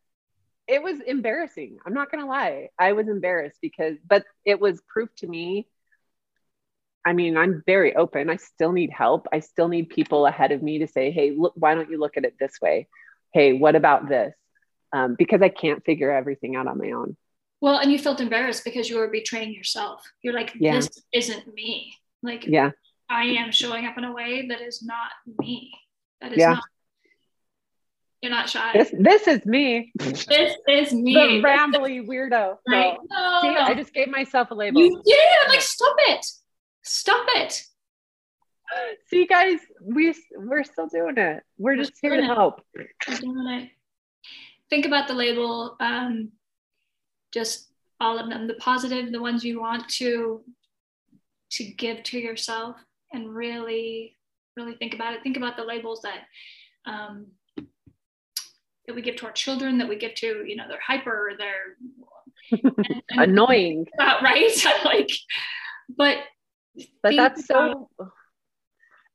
It 0.67 0.83
was 0.83 0.99
embarrassing. 0.99 1.77
I'm 1.85 1.93
not 1.93 2.11
gonna 2.11 2.27
lie. 2.27 2.69
I 2.77 2.91
was 2.91 3.07
embarrassed 3.07 3.59
because, 3.61 3.95
but 4.05 4.25
it 4.43 4.59
was 4.59 4.81
proof 4.89 5.09
to 5.17 5.27
me 5.27 5.67
I 7.07 7.13
mean, 7.13 7.37
I'm 7.37 7.63
very 7.65 7.95
open. 7.95 8.29
I 8.29 8.35
still 8.35 8.73
need 8.73 8.91
help. 8.91 9.27
I 9.31 9.39
still 9.39 9.69
need 9.69 9.87
people 9.87 10.25
ahead 10.25 10.51
of 10.51 10.61
me 10.61 10.79
to 10.79 10.87
say, 10.87 11.09
hey, 11.09 11.31
look, 11.31 11.53
why 11.55 11.73
don't 11.73 11.89
you 11.89 11.97
look 11.97 12.17
at 12.17 12.25
it 12.25 12.35
this 12.37 12.59
way? 12.61 12.89
Hey, 13.33 13.53
what 13.53 13.77
about 13.77 14.09
this? 14.09 14.33
Um, 14.91 15.15
because 15.17 15.41
I 15.41 15.47
can't 15.47 15.85
figure 15.85 16.11
everything 16.11 16.57
out 16.57 16.67
on 16.67 16.77
my 16.77 16.91
own. 16.91 17.15
Well, 17.61 17.77
and 17.77 17.93
you 17.93 17.97
felt 17.97 18.19
embarrassed 18.19 18.65
because 18.65 18.89
you 18.89 18.97
were 18.97 19.07
betraying 19.07 19.53
yourself. 19.53 20.03
You're 20.21 20.33
like, 20.33 20.51
yeah. 20.59 20.73
this 20.75 20.89
isn't 21.13 21.53
me. 21.53 21.93
Like, 22.21 22.45
yeah, 22.45 22.71
I 23.09 23.23
am 23.23 23.53
showing 23.53 23.85
up 23.85 23.97
in 23.97 24.03
a 24.03 24.11
way 24.11 24.47
that 24.49 24.59
is 24.59 24.83
not 24.83 25.11
me. 25.39 25.71
That 26.19 26.33
is 26.33 26.39
yeah. 26.39 26.55
not. 26.55 26.63
You're 28.21 28.31
not 28.31 28.49
shy. 28.49 28.73
This, 28.73 28.93
this 28.99 29.27
is 29.27 29.45
me. 29.45 29.93
This 29.95 30.27
is 30.67 30.93
me. 30.93 31.13
The 31.13 31.41
rambly 31.41 32.05
weirdo. 32.05 32.57
Right. 32.67 32.97
no, 33.09 33.39
See. 33.43 33.47
I 33.47 33.73
just 33.75 33.93
gave 33.93 34.09
myself 34.09 34.51
a 34.51 34.55
label. 34.55 34.81
You 34.81 35.01
did. 35.05 35.17
I'm 35.45 35.51
like, 35.51 35.61
stop 35.61 35.95
it. 35.99 36.25
Stop 36.87 37.27
it. 37.35 37.63
See, 39.07 39.25
guys, 39.25 39.59
we 39.81 40.13
we're 40.35 40.63
still 40.63 40.87
doing 40.87 41.17
it. 41.17 41.43
We're, 41.57 41.75
we're 41.75 41.77
just 41.77 41.93
here 42.01 42.15
to 42.15 42.23
help. 42.23 42.61
We're 42.75 43.17
doing 43.17 43.47
it. 43.47 43.69
Think 44.69 44.85
about 44.85 45.07
the 45.07 45.13
label. 45.13 45.75
Um, 45.79 46.31
just 47.33 47.67
all 47.99 48.17
of 48.17 48.29
them, 48.29 48.47
the 48.47 48.55
positive, 48.55 49.11
the 49.11 49.21
ones 49.21 49.43
you 49.43 49.59
want 49.59 49.87
to 49.89 50.41
to 51.49 51.63
give 51.63 52.03
to 52.03 52.19
yourself, 52.19 52.75
and 53.13 53.33
really, 53.33 54.15
really 54.55 54.75
think 54.75 54.93
about 54.93 55.13
it. 55.13 55.23
Think 55.23 55.37
about 55.37 55.57
the 55.57 55.63
labels 55.63 56.01
that 56.01 56.21
um, 56.85 57.27
that 58.87 58.95
we 58.95 59.01
give 59.01 59.17
to 59.17 59.25
our 59.25 59.31
children, 59.33 59.77
that 59.77 59.89
we 59.89 59.97
give 59.97 60.15
to, 60.15 60.43
you 60.45 60.55
know, 60.55 60.63
they're 60.67 60.79
hyper, 60.85 61.33
they're 61.37 61.77
and, 62.63 63.03
and, 63.09 63.21
annoying, 63.21 63.85
uh, 63.99 64.15
right? 64.23 64.51
like, 64.85 65.11
but 65.89 66.17
but 67.01 67.15
that's 67.15 67.45
so 67.45 67.89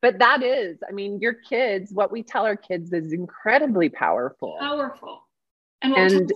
but 0.01 0.19
that 0.19 0.43
is 0.43 0.79
i 0.89 0.93
mean 0.93 1.21
your 1.21 1.35
kids 1.35 1.93
what 1.93 2.13
we 2.13 2.23
tell 2.23 2.45
our 2.45 2.57
kids 2.57 2.93
is 2.93 3.13
incredibly 3.13 3.89
powerful. 3.89 4.57
Powerful. 4.59 5.27
And, 5.81 5.95
and 5.95 6.33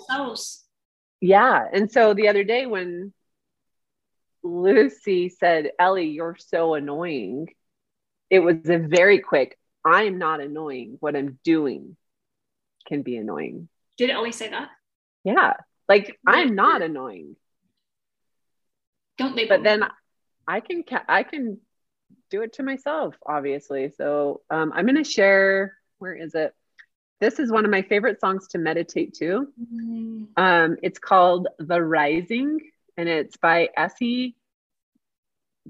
yeah 1.21 1.67
and 1.73 1.91
so 1.91 2.15
the 2.15 2.29
other 2.29 2.45
day 2.45 2.67
when 2.67 3.13
lucy 4.43 5.29
said 5.29 5.71
ellie 5.79 6.09
you're 6.09 6.37
so 6.39 6.75
annoying 6.75 7.49
it 8.31 8.41
was 8.41 8.69
a 8.69 8.79
very 8.79 9.21
quick 9.21 9.57
i'm 9.85 10.19
not 10.19 10.41
annoying. 10.41 10.97
What 11.01 11.17
i'm 11.17 11.39
doing 11.45 11.97
can 12.87 13.03
be 13.03 13.17
annoying. 13.17 13.69
Did 13.97 14.11
ellie 14.11 14.33
say 14.33 14.51
that? 14.51 14.69
Yeah 15.25 15.55
like 15.89 16.19
i'm 16.27 16.55
not 16.55 16.83
annoying. 16.83 17.37
Don't 19.19 19.37
they 19.37 19.47
but 19.47 19.63
then 19.63 19.85
I 20.47 20.61
can 20.61 20.85
I 21.09 21.23
can 21.23 21.59
do 22.31 22.43
it 22.43 22.55
to 22.55 22.63
myself, 22.63 23.17
obviously. 23.25 23.91
So 23.97 24.43
um, 24.51 24.73
I'm 24.75 24.85
going 24.85 24.97
to 24.97 25.05
share. 25.05 25.75
Where 25.99 26.15
is 26.15 26.35
it? 26.35 26.55
This 27.21 27.39
is 27.39 27.51
one 27.51 27.65
of 27.65 27.71
my 27.71 27.83
favorite 27.83 28.21
songs 28.21 28.49
to 28.49 28.59
meditate 28.59 29.15
to. 29.15 29.49
Mm-hmm. 29.61 30.25
Um, 30.37 30.77
it's 30.83 30.99
called 30.99 31.49
"The 31.59 31.83
Rising," 31.83 32.61
and 32.97 33.09
it's 33.09 33.37
by 33.37 33.71
Essie 33.77 34.37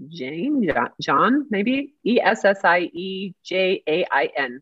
Jane 0.08 0.70
John, 1.00 1.46
maybe 1.50 1.94
E 2.04 2.20
S 2.20 2.44
S 2.44 2.60
I 2.64 2.80
E 2.92 3.34
J 3.44 3.82
A 3.86 4.06
I 4.10 4.30
N. 4.36 4.60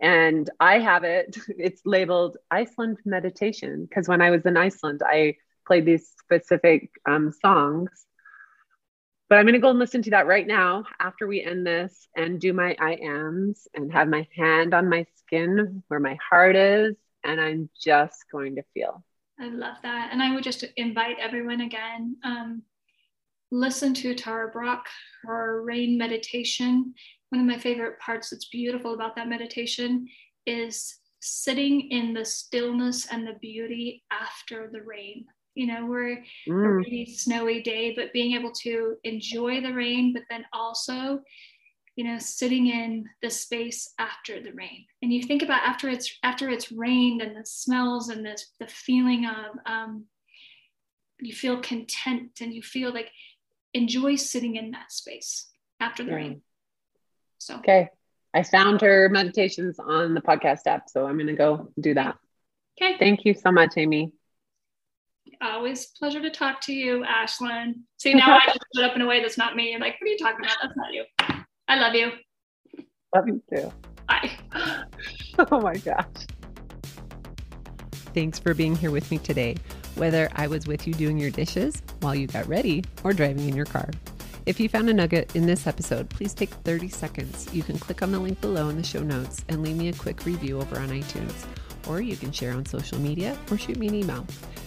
And 0.00 0.50
I 0.58 0.78
have 0.80 1.04
it. 1.04 1.36
It's 1.48 1.82
labeled 1.84 2.36
Iceland 2.50 2.98
meditation 3.04 3.84
because 3.84 4.08
when 4.08 4.20
I 4.20 4.30
was 4.30 4.44
in 4.44 4.56
Iceland, 4.56 5.02
I 5.04 5.36
played 5.66 5.86
these 5.86 6.10
specific 6.20 6.90
um, 7.06 7.32
songs 7.32 7.90
but 9.34 9.40
I'm 9.40 9.46
going 9.46 9.54
to 9.54 9.58
go 9.58 9.70
and 9.70 9.80
listen 9.80 10.00
to 10.02 10.10
that 10.10 10.28
right 10.28 10.46
now 10.46 10.84
after 11.00 11.26
we 11.26 11.42
end 11.42 11.66
this 11.66 12.06
and 12.16 12.40
do 12.40 12.52
my 12.52 12.76
I 12.78 12.92
ams 12.92 13.66
and 13.74 13.92
have 13.92 14.06
my 14.06 14.28
hand 14.36 14.74
on 14.74 14.88
my 14.88 15.06
skin 15.16 15.82
where 15.88 15.98
my 15.98 16.16
heart 16.30 16.54
is. 16.54 16.94
And 17.24 17.40
I'm 17.40 17.68
just 17.84 18.26
going 18.30 18.54
to 18.54 18.62
feel. 18.74 19.04
I 19.40 19.48
love 19.48 19.74
that. 19.82 20.10
And 20.12 20.22
I 20.22 20.32
would 20.32 20.44
just 20.44 20.64
invite 20.76 21.16
everyone 21.18 21.62
again 21.62 22.16
um, 22.22 22.62
listen 23.50 23.92
to 23.94 24.14
Tara 24.14 24.52
Brach, 24.52 24.86
her 25.24 25.64
rain 25.64 25.98
meditation. 25.98 26.94
One 27.30 27.40
of 27.40 27.46
my 27.48 27.58
favorite 27.58 27.98
parts 27.98 28.30
that's 28.30 28.48
beautiful 28.50 28.94
about 28.94 29.16
that 29.16 29.28
meditation 29.28 30.06
is 30.46 30.94
sitting 31.20 31.90
in 31.90 32.14
the 32.14 32.24
stillness 32.24 33.08
and 33.10 33.26
the 33.26 33.36
beauty 33.40 34.04
after 34.12 34.70
the 34.72 34.82
rain 34.82 35.24
you 35.54 35.66
know 35.66 35.86
we're 35.86 36.16
mm. 36.48 36.66
a 36.66 36.68
really 36.70 37.06
snowy 37.06 37.62
day 37.62 37.92
but 37.94 38.12
being 38.12 38.34
able 38.34 38.52
to 38.52 38.96
enjoy 39.04 39.60
the 39.60 39.72
rain 39.72 40.12
but 40.12 40.22
then 40.28 40.44
also 40.52 41.20
you 41.96 42.04
know 42.04 42.18
sitting 42.18 42.66
in 42.66 43.08
the 43.22 43.30
space 43.30 43.92
after 43.98 44.40
the 44.40 44.52
rain. 44.52 44.84
And 45.02 45.12
you 45.12 45.22
think 45.22 45.42
about 45.42 45.62
after 45.62 45.88
it's 45.88 46.18
after 46.22 46.48
it's 46.50 46.72
rained 46.72 47.22
and 47.22 47.36
the 47.36 47.46
smells 47.46 48.08
and 48.08 48.24
the, 48.24 48.40
the 48.58 48.66
feeling 48.66 49.26
of 49.26 49.56
um, 49.66 50.04
you 51.20 51.32
feel 51.32 51.60
content 51.60 52.40
and 52.40 52.52
you 52.52 52.62
feel 52.62 52.92
like 52.92 53.10
enjoy 53.72 54.16
sitting 54.16 54.56
in 54.56 54.72
that 54.72 54.92
space 54.92 55.48
after 55.80 56.04
the 56.04 56.14
rain. 56.14 56.42
So. 57.38 57.56
Okay. 57.56 57.88
I 58.32 58.42
found 58.42 58.80
her 58.80 59.08
meditations 59.08 59.78
on 59.78 60.14
the 60.14 60.20
podcast 60.20 60.66
app 60.66 60.88
so 60.88 61.06
i'm 61.06 61.16
going 61.16 61.28
to 61.28 61.34
go 61.34 61.70
do 61.78 61.94
that. 61.94 62.16
Okay. 62.76 62.98
Thank 62.98 63.24
you 63.24 63.34
so 63.34 63.52
much 63.52 63.74
amy 63.76 64.12
always 65.40 65.86
pleasure 65.98 66.20
to 66.20 66.30
talk 66.30 66.60
to 66.62 66.72
you, 66.72 67.04
Ashlyn. 67.04 67.74
See, 67.98 68.14
now 68.14 68.36
I 68.36 68.46
just 68.46 68.64
put 68.74 68.84
up 68.84 68.96
in 68.96 69.02
a 69.02 69.06
way 69.06 69.20
that's 69.20 69.38
not 69.38 69.56
me. 69.56 69.74
I'm 69.74 69.80
like, 69.80 69.94
what 70.00 70.08
are 70.08 70.10
you 70.10 70.18
talking 70.18 70.44
about? 70.44 70.56
That's 70.62 70.76
not 70.76 70.92
you. 70.92 71.04
I 71.68 71.78
love 71.78 71.94
you. 71.94 72.12
Love 73.14 73.28
you 73.28 73.42
too. 73.54 73.72
Bye. 74.08 74.30
oh 75.50 75.60
my 75.60 75.76
gosh. 75.76 76.06
Thanks 78.14 78.38
for 78.38 78.54
being 78.54 78.76
here 78.76 78.90
with 78.90 79.10
me 79.10 79.18
today, 79.18 79.56
whether 79.96 80.28
I 80.34 80.46
was 80.46 80.66
with 80.66 80.86
you 80.86 80.94
doing 80.94 81.18
your 81.18 81.30
dishes 81.30 81.82
while 82.00 82.14
you 82.14 82.26
got 82.26 82.46
ready 82.46 82.84
or 83.02 83.12
driving 83.12 83.48
in 83.48 83.56
your 83.56 83.66
car. 83.66 83.90
If 84.46 84.60
you 84.60 84.68
found 84.68 84.90
a 84.90 84.94
nugget 84.94 85.34
in 85.34 85.46
this 85.46 85.66
episode, 85.66 86.10
please 86.10 86.34
take 86.34 86.50
30 86.50 86.90
seconds. 86.90 87.48
You 87.52 87.62
can 87.62 87.78
click 87.78 88.02
on 88.02 88.12
the 88.12 88.18
link 88.18 88.40
below 88.42 88.68
in 88.68 88.76
the 88.76 88.82
show 88.82 89.02
notes 89.02 89.42
and 89.48 89.62
leave 89.62 89.76
me 89.76 89.88
a 89.88 89.94
quick 89.94 90.26
review 90.26 90.60
over 90.60 90.78
on 90.78 90.90
iTunes. 90.90 91.46
Or 91.88 92.00
you 92.00 92.16
can 92.16 92.30
share 92.30 92.52
on 92.52 92.66
social 92.66 92.98
media 92.98 93.36
or 93.50 93.56
shoot 93.56 93.78
me 93.78 93.88
an 93.88 93.94
email. 93.94 94.26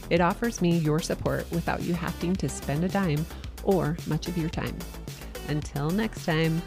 It 0.10 0.22
offers 0.22 0.62
me 0.62 0.78
your 0.78 1.00
support 1.00 1.50
without 1.52 1.82
you 1.82 1.94
having 1.94 2.36
to 2.38 2.50
spend 2.50 2.84
a 2.84 2.90
dime 2.90 3.26
or 3.64 3.98
much 4.08 4.28
of 4.28 4.38
your 4.38 4.50
time. 4.50 4.78
Until 5.50 5.90
next 5.90 6.26
time, 6.26 6.62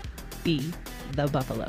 be 0.45 0.73
the 1.13 1.27
buffalo. 1.29 1.69